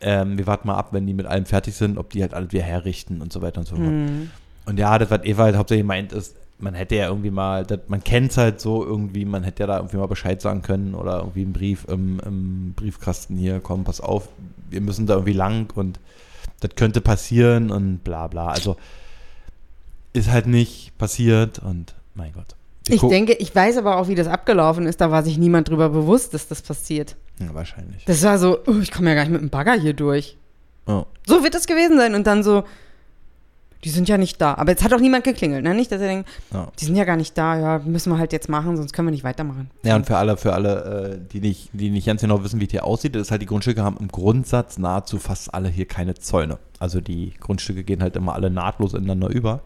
[0.00, 2.52] Ähm, wir warten mal ab, wenn die mit allem fertig sind, ob die halt alles
[2.52, 3.86] wieder herrichten und so weiter und so fort.
[4.66, 7.80] Und ja, das, was Eva halt hauptsächlich meint, ist, man hätte ja irgendwie mal, das,
[7.88, 10.94] man kennt es halt so irgendwie, man hätte ja da irgendwie mal Bescheid sagen können
[10.94, 14.28] oder irgendwie einen Brief im, im Briefkasten hier, komm, pass auf,
[14.70, 16.00] wir müssen da irgendwie lang und
[16.60, 18.48] das könnte passieren und bla bla.
[18.48, 18.76] Also
[20.12, 22.54] ist halt nicht passiert und mein Gott.
[22.88, 25.00] Ich denke, ich weiß aber auch, wie das abgelaufen ist.
[25.00, 27.16] Da war sich niemand drüber bewusst, dass das passiert.
[27.40, 28.04] Ja, wahrscheinlich.
[28.04, 30.36] Das war so, oh, ich komme ja gar nicht mit dem Bagger hier durch.
[30.86, 31.06] Ja.
[31.26, 32.14] So wird es gewesen sein.
[32.14, 32.64] Und dann so,
[33.84, 34.54] die sind ja nicht da.
[34.54, 35.74] Aber jetzt hat auch niemand geklingelt, ne?
[35.74, 36.68] Nicht, dass er denkt, Ja.
[36.80, 39.12] die sind ja gar nicht da, ja, müssen wir halt jetzt machen, sonst können wir
[39.12, 39.70] nicht weitermachen.
[39.82, 42.64] Ja, und für alle, für alle, äh, die nicht, die nicht ganz genau wissen, wie
[42.64, 45.86] es hier aussieht, das ist halt, die Grundstücke haben im Grundsatz nahezu fast alle hier
[45.86, 46.58] keine Zäune.
[46.78, 49.60] Also die Grundstücke gehen halt immer alle nahtlos ineinander über.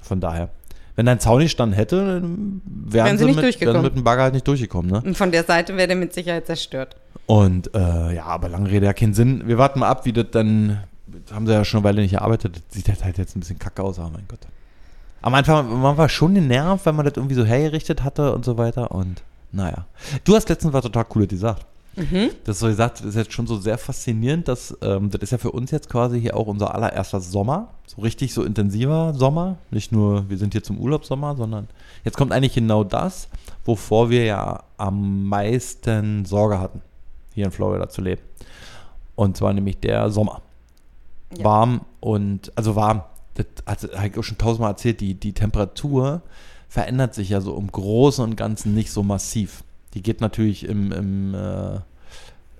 [0.00, 0.48] Von daher,
[0.96, 3.82] wenn da ein Zaun nicht stand hätte, wären, Wären sie sie, nicht mit, durchgekommen.
[3.82, 5.02] mit dem Bagger halt nicht durchgekommen, ne?
[5.04, 6.96] Und von der Seite wäre der mit Sicherheit zerstört.
[7.26, 9.42] Und äh, ja, aber lange Rede ja keinen Sinn.
[9.46, 10.78] Wir warten mal ab, wie das dann,
[11.32, 13.82] haben sie ja schon eine Weile nicht gearbeitet, das sieht halt jetzt ein bisschen kacke
[13.82, 14.40] aus, aber mein Gott.
[15.20, 18.56] Am Anfang, man war schon genervt, wenn man das irgendwie so hergerichtet hatte und so
[18.56, 19.86] weiter und naja.
[20.24, 21.66] Du hast letztens was total Cooles gesagt.
[21.96, 22.30] Mhm.
[22.44, 25.32] Das ist so gesagt, das ist jetzt schon so sehr faszinierend, dass ähm, das ist
[25.32, 27.68] ja für uns jetzt quasi hier auch unser allererster Sommer.
[27.86, 29.56] So richtig so intensiver Sommer.
[29.70, 31.66] Nicht nur, wir sind hier zum Urlaubssommer, sondern
[32.04, 33.28] jetzt kommt eigentlich genau das,
[33.64, 36.82] wovor wir ja am meisten Sorge hatten,
[37.34, 38.22] hier in Florida zu leben.
[39.16, 40.42] Und zwar nämlich der Sommer.
[41.36, 41.44] Ja.
[41.44, 43.02] Warm und, also warm,
[43.34, 43.46] das
[43.96, 46.22] hat auch schon tausendmal erzählt, die, die Temperatur
[46.68, 49.62] verändert sich ja so im Großen und Ganzen nicht so massiv.
[49.94, 51.80] Die geht natürlich im, im äh,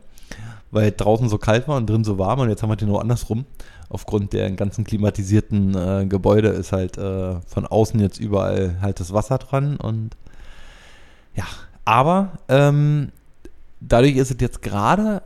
[0.71, 2.39] weil draußen so kalt war und drin so warm.
[2.39, 3.45] Und jetzt haben wir den nur andersrum.
[3.89, 9.13] Aufgrund der ganzen klimatisierten äh, Gebäude ist halt äh, von außen jetzt überall halt das
[9.13, 9.77] Wasser dran.
[9.77, 10.17] Und
[11.35, 11.45] ja,
[11.85, 13.11] aber ähm,
[13.79, 15.21] dadurch ist es jetzt gerade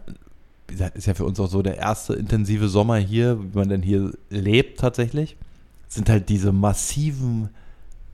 [0.94, 4.14] ist ja für uns auch so der erste intensive Sommer hier, wie man denn hier
[4.30, 5.36] lebt tatsächlich,
[5.88, 7.50] sind halt diese massiven,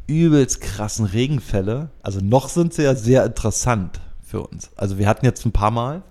[0.07, 1.89] übelst krassen Regenfälle.
[2.01, 4.71] Also noch sind sie ja sehr interessant für uns.
[4.75, 6.01] Also wir hatten jetzt ein paar Mal,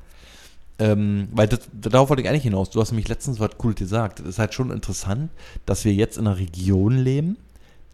[0.79, 2.71] ähm, weil das, darauf wollte ich eigentlich hinaus.
[2.71, 4.21] Du hast nämlich letztens was Cooles gesagt.
[4.21, 5.31] Es ist halt schon interessant,
[5.67, 7.37] dass wir jetzt in einer Region leben,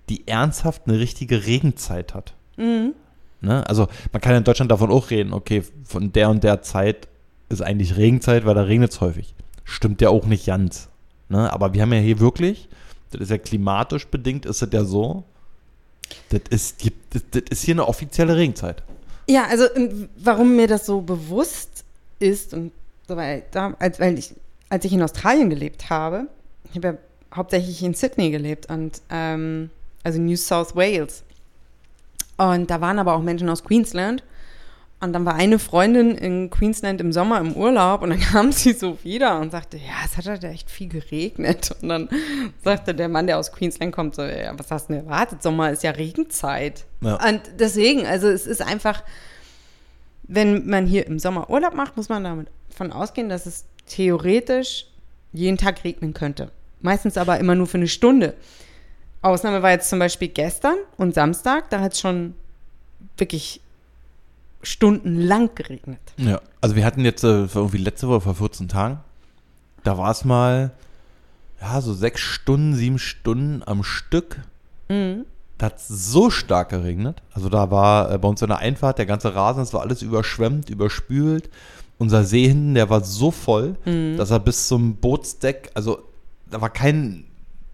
[0.09, 2.35] die ernsthaft eine richtige Regenzeit hat.
[2.56, 2.94] Mhm.
[3.40, 3.66] Ne?
[3.68, 7.09] Also man kann in Deutschland davon auch reden, okay, von der und der Zeit
[7.48, 9.35] ist eigentlich Regenzeit, weil da regnet es häufig.
[9.64, 10.88] Stimmt ja auch nicht ganz.
[11.28, 11.52] Ne?
[11.52, 12.68] Aber wir haben ja hier wirklich,
[13.11, 15.24] das ist ja klimatisch bedingt, ist das ja so,
[16.30, 18.83] das ist, das ist hier eine offizielle Regenzeit.
[19.31, 21.85] Ja, also ähm, warum mir das so bewusst
[22.19, 22.73] ist und
[23.07, 24.35] so weiter, als, weil ich,
[24.69, 26.27] als ich in Australien gelebt habe,
[26.69, 26.95] ich habe ja
[27.37, 29.71] hauptsächlich in Sydney gelebt und ähm,
[30.03, 31.23] also New South Wales.
[32.38, 34.25] Und da waren aber auch Menschen aus Queensland.
[35.02, 38.74] Und dann war eine Freundin in Queensland im Sommer im Urlaub und dann kam sie
[38.74, 41.74] so wieder und sagte, ja, es hat halt echt viel geregnet.
[41.80, 42.08] Und dann
[42.62, 45.42] sagte der Mann, der aus Queensland kommt, so, ja, was hast du denn erwartet?
[45.42, 46.84] Sommer ist ja Regenzeit.
[47.00, 47.14] Ja.
[47.26, 49.02] Und deswegen, also es ist einfach,
[50.24, 54.86] wenn man hier im Sommer Urlaub macht, muss man damit von ausgehen, dass es theoretisch
[55.32, 56.50] jeden Tag regnen könnte.
[56.82, 58.34] Meistens aber immer nur für eine Stunde.
[59.22, 62.34] Ausnahme war jetzt zum Beispiel gestern und Samstag, da hat es schon
[63.16, 63.60] wirklich
[64.62, 66.01] stundenlang geregnet.
[66.16, 66.40] Ja.
[66.61, 69.01] Also wir hatten jetzt äh, irgendwie letzte Woche vor 14 Tagen,
[69.85, 70.73] da war es mal,
[71.61, 74.40] ja, so sechs Stunden, sieben Stunden am Stück.
[74.88, 75.25] Mhm.
[75.59, 77.20] Da hat es so stark geregnet.
[77.35, 80.03] Also da war äh, bei uns in der Einfahrt der ganze Rasen, es war alles
[80.03, 81.51] überschwemmt, überspült.
[81.99, 84.16] Unser See hinten, der war so voll, Mhm.
[84.16, 86.03] dass er bis zum Bootsdeck, also
[86.51, 87.25] da war kein,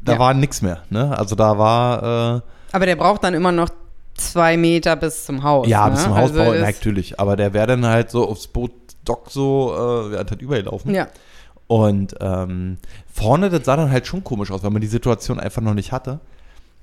[0.01, 0.19] da Ja.
[0.19, 0.83] war nichts mehr.
[0.91, 1.17] Ne?
[1.17, 2.41] Also da war, äh,
[2.73, 3.69] Aber der braucht dann immer noch
[4.17, 5.69] zwei Meter bis zum Haus.
[5.69, 5.93] ja, ne?
[5.93, 7.21] bis zum Hausbau, Also natürlich.
[7.21, 10.95] Aber der wäre dann halt so aufs Bootdock so, äh, wäre halt übergelaufen.
[10.95, 11.09] Ja,
[11.67, 12.79] Und ähm,
[13.13, 15.93] vorne, das sah dann halt schon komisch aus, weil man die Situation einfach noch nicht
[15.93, 16.21] hatte.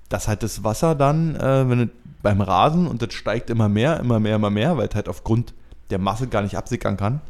[0.10, 1.90] Dass halt das Wasser dann, äh, wenn es
[2.22, 5.54] beim Rasen und das steigt immer mehr, immer mehr, immer mehr, weil es halt aufgrund
[5.90, 7.22] der Masse gar nicht absickern kann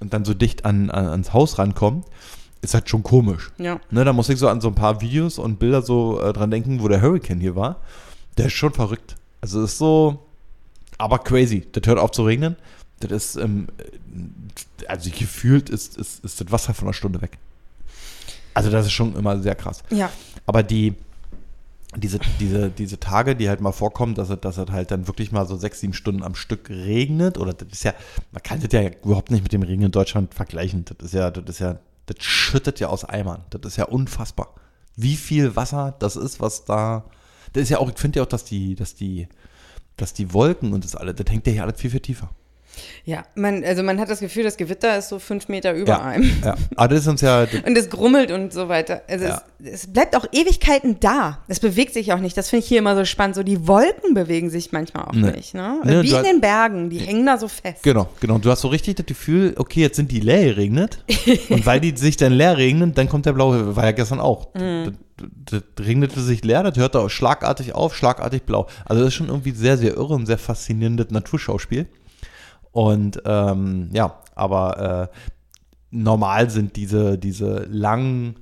[0.00, 2.06] und dann so dicht an, an, ans Haus rankommt,
[2.60, 3.50] ist halt schon komisch.
[3.58, 3.80] ja.
[3.90, 6.50] Ne, da muss ich so an so ein paar Videos und Bilder so äh, dran
[6.50, 7.76] denken, wo der Hurricane hier war.
[8.38, 9.16] Der ist schon verrückt.
[9.40, 10.24] Also ist so,
[10.98, 11.66] aber crazy.
[11.72, 12.56] Das hört auf zu regnen.
[13.00, 17.38] Das ist, ähm, äh, also gefühlt ist, ist, ist das Wasser von einer Stunde weg.
[18.54, 19.82] Also das ist schon immer sehr krass.
[19.90, 20.10] Ja,
[20.46, 20.94] Aber die,
[21.96, 25.32] diese, diese, diese Tage, die halt mal vorkommen, dass es, dass es halt dann wirklich
[25.32, 27.94] mal so sechs, sieben Stunden am Stück regnet, oder das ist ja,
[28.30, 30.84] man kann das ja überhaupt nicht mit dem Regen in Deutschland vergleichen.
[30.84, 33.42] Das ist ja, das ist ja das schüttet ja aus Eimern.
[33.50, 34.54] Das ist ja unfassbar.
[34.96, 37.04] Wie viel Wasser das ist, was da.
[37.52, 39.28] Das ist ja auch, ich finde ja auch, dass die, dass die,
[39.96, 42.30] dass die Wolken und das alles, das hängt ja hier alles viel, viel tiefer.
[43.04, 46.02] Ja, man, also man hat das Gefühl, das Gewitter ist so fünf Meter über Ja,
[46.06, 46.32] einem.
[46.42, 46.54] ja.
[46.74, 47.42] Aber das ist uns ja.
[47.66, 49.02] Und es grummelt und so weiter.
[49.08, 49.42] Also Ja.
[49.62, 51.40] es, es bleibt auch Ewigkeiten da.
[51.48, 52.34] Es bewegt sich auch nicht.
[52.34, 53.36] Das finde ich hier immer so spannend.
[53.36, 55.32] So die Wolken bewegen sich manchmal auch Nee.
[55.32, 55.52] nicht.
[55.52, 55.82] Ne?
[55.84, 56.88] Nee, Wie in hast- den Bergen.
[56.88, 57.82] Die hängen da so fest.
[57.82, 58.38] Genau, genau.
[58.38, 61.04] Du hast so richtig das Gefühl, okay, jetzt sind die leer geregnet.
[61.50, 64.48] und weil die sich dann leer regnen, dann kommt der blaue, war ja gestern auch.
[64.54, 64.92] Das,
[65.44, 68.66] das, regnete sich leer, das hört auch schlagartig auf, schlagartig blau.
[68.84, 71.86] Also das ist schon irgendwie sehr, sehr irre und sehr faszinierendes Naturschauspiel.
[72.70, 75.16] Und ähm, ja, aber äh,
[75.90, 78.36] normal sind diese, diese langen,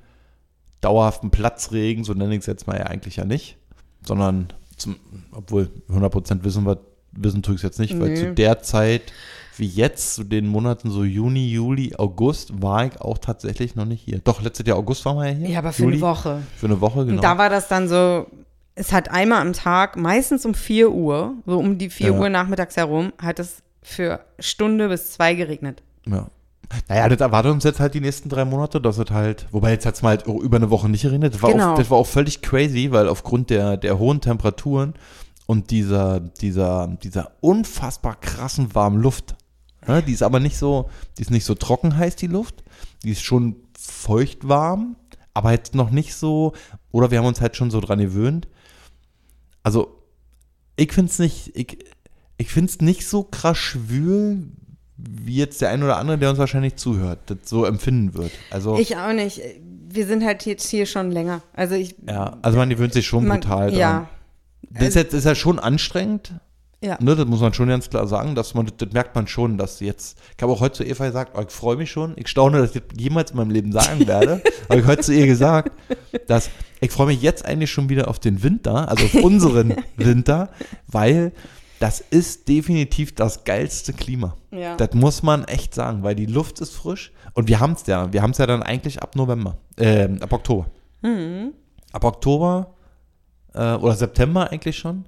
[0.79, 3.57] dauerhaften Platzregen, so nenne ich es jetzt mal ja eigentlich ja nicht,
[4.05, 4.95] sondern zum,
[5.31, 6.79] obwohl 100% wissen wir,
[7.11, 8.15] wissen tue ich es jetzt nicht, weil Nee.
[8.15, 9.13] zu der Zeit
[9.57, 14.01] wie jetzt, zu den Monaten so Juni, Juli, August, war ich auch tatsächlich noch nicht
[14.03, 14.19] hier.
[14.23, 15.49] Doch, letztes Jahr August waren wir ja hier.
[15.49, 16.41] Ja, aber für Juli, eine Woche.
[16.57, 17.17] Für eine Woche, genau.
[17.17, 18.27] Und da war das dann so,
[18.75, 22.19] es hat einmal am Tag, meistens um 4 Uhr, so um die 4 Ja.
[22.19, 25.83] Uhr nachmittags herum, hat es für Stunde bis zwei geregnet.
[26.05, 26.27] Ja.
[26.87, 29.85] Naja, das erwartet uns jetzt halt die nächsten drei Monate, dass es halt, wobei jetzt
[29.85, 31.33] hat es mal halt über eine Woche nicht geregnet.
[31.33, 31.73] Das war, Genau.
[31.73, 34.93] auch, das war auch völlig crazy, weil aufgrund der, der hohen Temperaturen
[35.47, 39.35] und dieser, dieser, dieser unfassbar krassen warmen Luft,
[39.87, 42.63] ne, die ist aber nicht so, die ist nicht so trocken heiß, die Luft,
[43.03, 44.95] die ist schon feucht warm,
[45.33, 46.53] aber jetzt noch nicht so,
[46.91, 48.47] oder wir haben uns halt schon so dran gewöhnt.
[49.63, 49.97] Also,
[50.75, 51.77] ich finde es nicht, ich,
[52.37, 54.47] ich finde es nicht so krass schwül,
[54.97, 58.31] wie jetzt der ein oder andere, der uns wahrscheinlich zuhört, das so empfinden wird.
[58.49, 59.41] Also, Ich auch nicht.
[59.93, 61.41] Wir sind halt jetzt hier schon länger.
[61.53, 61.95] Also ich.
[62.07, 63.79] ja, also man gewöhnt sich schon man, brutal dran.
[63.79, 64.09] Ja.
[64.69, 66.33] Das ist, jetzt, ist ja schon anstrengend,
[66.83, 66.97] Ja.
[66.99, 69.79] ne, das muss man schon ganz klar sagen, dass man, das, merkt man schon, dass
[69.81, 72.57] jetzt, ich habe auch heute zu Eva gesagt, oh, ich freue mich schon, ich staune,
[72.57, 75.71] dass ich das jemals in meinem Leben sagen werde, habe ich heute zu ihr gesagt,
[76.27, 80.49] dass ich freue mich jetzt eigentlich schon wieder auf den Winter, also auf unseren Winter,
[80.87, 81.33] weil
[81.79, 84.35] das ist definitiv das geilste Klima.
[84.49, 84.75] Ja.
[84.75, 88.11] Das muss man echt sagen, weil die Luft ist frisch und wir haben es ja,
[88.11, 90.65] wir haben es ja dann eigentlich ab November, ähm, ab Oktober.
[91.03, 91.53] Mhm.
[91.91, 92.73] Ab Oktober
[93.53, 95.05] äh, oder September eigentlich schon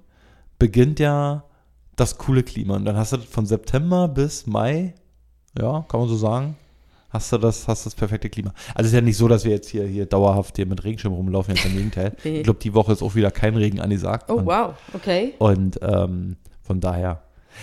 [0.59, 1.43] beginnt ja
[1.95, 2.75] das coole Klima.
[2.75, 4.95] Und dann hast du von September bis Mai,
[5.59, 6.55] ja, kann man so sagen,
[7.09, 8.53] hast du das, hast das perfekte Klima.
[8.73, 11.13] Also es ist ja nicht so, dass wir jetzt hier, hier dauerhaft hier mit Regenschirm
[11.13, 12.15] rumlaufen, jetzt im Gegenteil.
[12.23, 12.37] Nee.
[12.37, 14.29] Ich glaube, die Woche ist auch wieder kein Regen angesagt.
[14.29, 14.73] Oh, und, wow.
[14.93, 15.33] Okay.
[15.37, 17.21] und ähm, von daher,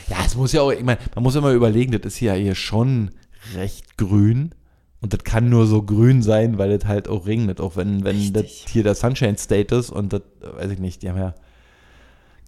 [0.09, 2.55] ja, es muss ja auch, ich meine, man muss immer überlegen, das ist hier, hier
[2.55, 3.11] schon
[3.55, 4.55] recht grün.
[5.03, 7.59] Und das kann nur so grün sein, weil das halt auch regnet.
[7.59, 11.09] Auch wenn, wenn das hier der Sunshine State ist und das, weiß ich nicht, die
[11.09, 11.35] haben ja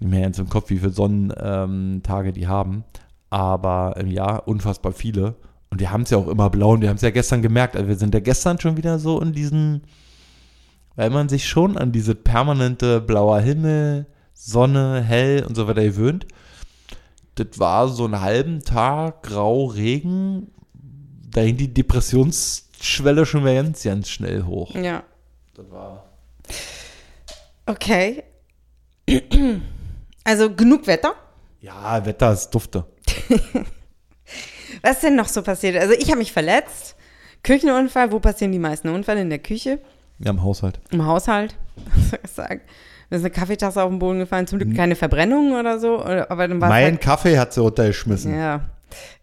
[0.02, 2.84] nicht mehr ganz im Kopf, wie viele Sonnentage ähm, Tage die haben.
[3.30, 5.36] Aber im Jahr unfassbar viele.
[5.70, 7.76] Und wir haben es ja auch immer blau und wir haben es ja gestern gemerkt.
[7.76, 9.84] Also wir sind ja gestern schon wieder so in diesen,
[10.96, 16.26] weil man sich schon an diese permanente blauer Himmel, Sonne, hell und so weiter gewöhnt.
[17.36, 20.48] Das war so einen halben Tag grau Regen.
[21.30, 24.74] Da hing die Depressionsschwelle schon wieder ganz, ganz schnell hoch.
[24.74, 25.04] Ja.
[25.54, 26.04] Das war.
[27.64, 28.24] Okay.
[30.24, 31.14] Also genug Wetter.
[31.60, 32.84] Ja, Wetter ist dufte.
[34.82, 35.76] Was ist denn noch so passiert?
[35.76, 36.96] Also ich habe mich verletzt.
[37.42, 38.12] Küchenunfall.
[38.12, 39.20] Wo passieren die meisten Unfälle?
[39.20, 39.78] In der Küche?
[40.18, 40.80] Ja, im Haushalt.
[40.90, 41.56] Im Haushalt?
[41.76, 42.60] Was soll ich sagen?
[43.10, 44.46] Da ist eine Kaffeetasse auf den Boden gefallen.
[44.46, 46.02] Zum Glück keine Verbrennung oder so.
[46.02, 48.34] Aber dann war Mein halt, Kaffee hat sie runtergeschmissen.
[48.34, 48.70] Ja.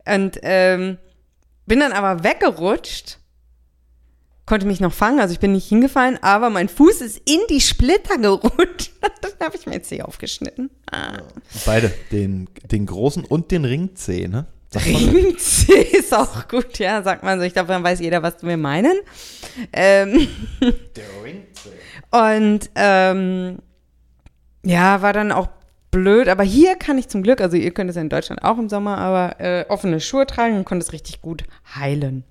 [0.06, 0.98] Und ähm,
[1.66, 3.18] bin dann aber weggerutscht.
[4.50, 7.62] Konnte mich noch fangen, also ich bin nicht hingefallen, aber mein Fuß ist in die
[7.62, 8.94] Splitter gerutscht.
[9.22, 10.72] dann habe ich mir jetzt hier aufgeschnitten.
[10.92, 11.20] Ah.
[11.68, 11.94] Beide.
[12.12, 14.48] Den, den großen und den Ringzeh, ne?
[14.74, 17.46] Ringzeh ist auch gut, ja, sagt man so.
[17.46, 18.98] Ich glaube, dann weiß jeder, was wir meinen.
[19.72, 20.28] Ähm,
[20.96, 21.70] Der Ringzeh.
[22.10, 23.60] und ähm,
[24.66, 25.50] ja, war dann auch
[25.92, 26.28] blöd.
[26.28, 28.68] Aber hier kann ich zum Glück, also ihr könnt es ja in Deutschland auch im
[28.68, 31.44] Sommer, aber äh, offene Schuhe tragen und konnte es richtig gut
[31.76, 32.24] heilen.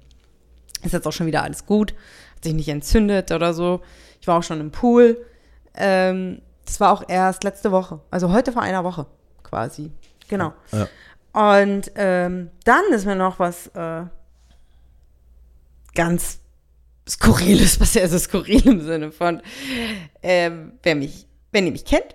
[0.83, 1.95] Ist jetzt auch schon wieder alles gut.
[2.37, 3.81] Hat sich nicht entzündet oder so.
[4.21, 5.25] Ich war auch schon im Pool.
[5.74, 8.01] Ähm, das war auch erst letzte Woche.
[8.11, 9.07] Also heute vor einer Woche
[9.43, 9.91] quasi.
[10.29, 10.53] Genau.
[10.72, 10.89] Ja.
[11.33, 14.03] Und ähm, dann ist mir noch was äh,
[15.95, 16.41] ganz
[17.09, 19.43] Skurriles passiert, also skurril im Sinne von,
[20.22, 22.14] ähm, wer mich, wenn ihr mich kennt,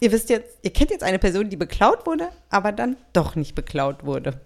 [0.00, 3.54] ihr wisst jetzt, ihr kennt jetzt eine Person, die beklaut wurde, aber dann doch nicht
[3.54, 4.40] beklaut wurde.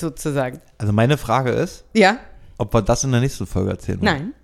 [0.00, 0.60] Sozusagen.
[0.78, 2.18] Also meine Frage ist, Ja?
[2.62, 4.12] Ob wir das in der nächsten Folge erzählen wollen.
[4.12, 4.34] Nein.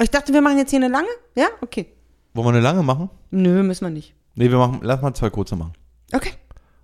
[0.00, 1.08] Ich dachte, wir machen jetzt hier eine lange?
[1.34, 1.46] Ja?
[1.60, 1.86] Okay.
[2.34, 3.10] Wollen wir eine lange machen?
[3.30, 4.14] Nö, müssen wir nicht.
[4.34, 5.72] Nee, wir machen, lass mal zwei kurze machen.
[6.12, 6.32] Okay.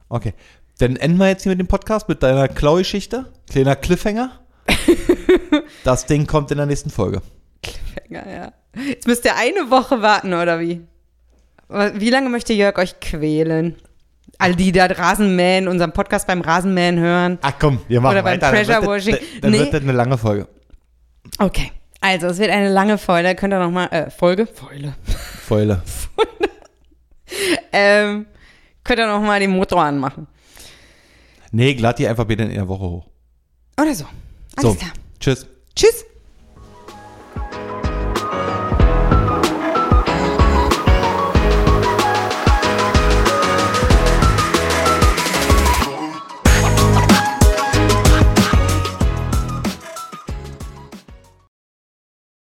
[0.08, 0.34] Okay.
[0.78, 3.32] Dann enden wir jetzt hier mit dem Podcast mit deiner Klau-Geschichte.
[3.50, 4.40] Kleiner Cliffhanger.
[5.84, 7.22] Das Ding kommt in der nächsten Folge.
[8.08, 8.52] Ja, ja.
[8.88, 10.80] Jetzt müsst ihr eine Woche warten, oder wie?
[11.68, 13.76] Wie lange möchte Jörg euch quälen?
[14.38, 17.38] All die da Rasenmähen, unseren Podcast beim Rasenmähen hören.
[17.42, 18.50] Ach komm, wir machen Oder beim weiter.
[18.52, 19.40] Dann Pressure wird das- Washing.
[19.40, 19.58] Dann Nee.
[19.60, 20.48] wird das eine lange Folge.
[21.38, 21.72] Okay.
[22.00, 23.34] Also, es wird eine lange Folge.
[23.34, 24.46] Könnt ihr nochmal, äh, Folge?
[24.46, 24.94] Folge.
[25.46, 25.80] Folge.
[27.72, 28.26] Ähm,
[28.84, 30.26] könnt ihr nochmal den Motor anmachen.
[31.50, 33.06] Nee, glatt die einfach bitte in der Woche hoch.
[33.80, 34.04] Oder so.
[34.56, 34.92] Alles So, klar.
[35.18, 35.46] tschüss.
[35.74, 36.04] Tschüss.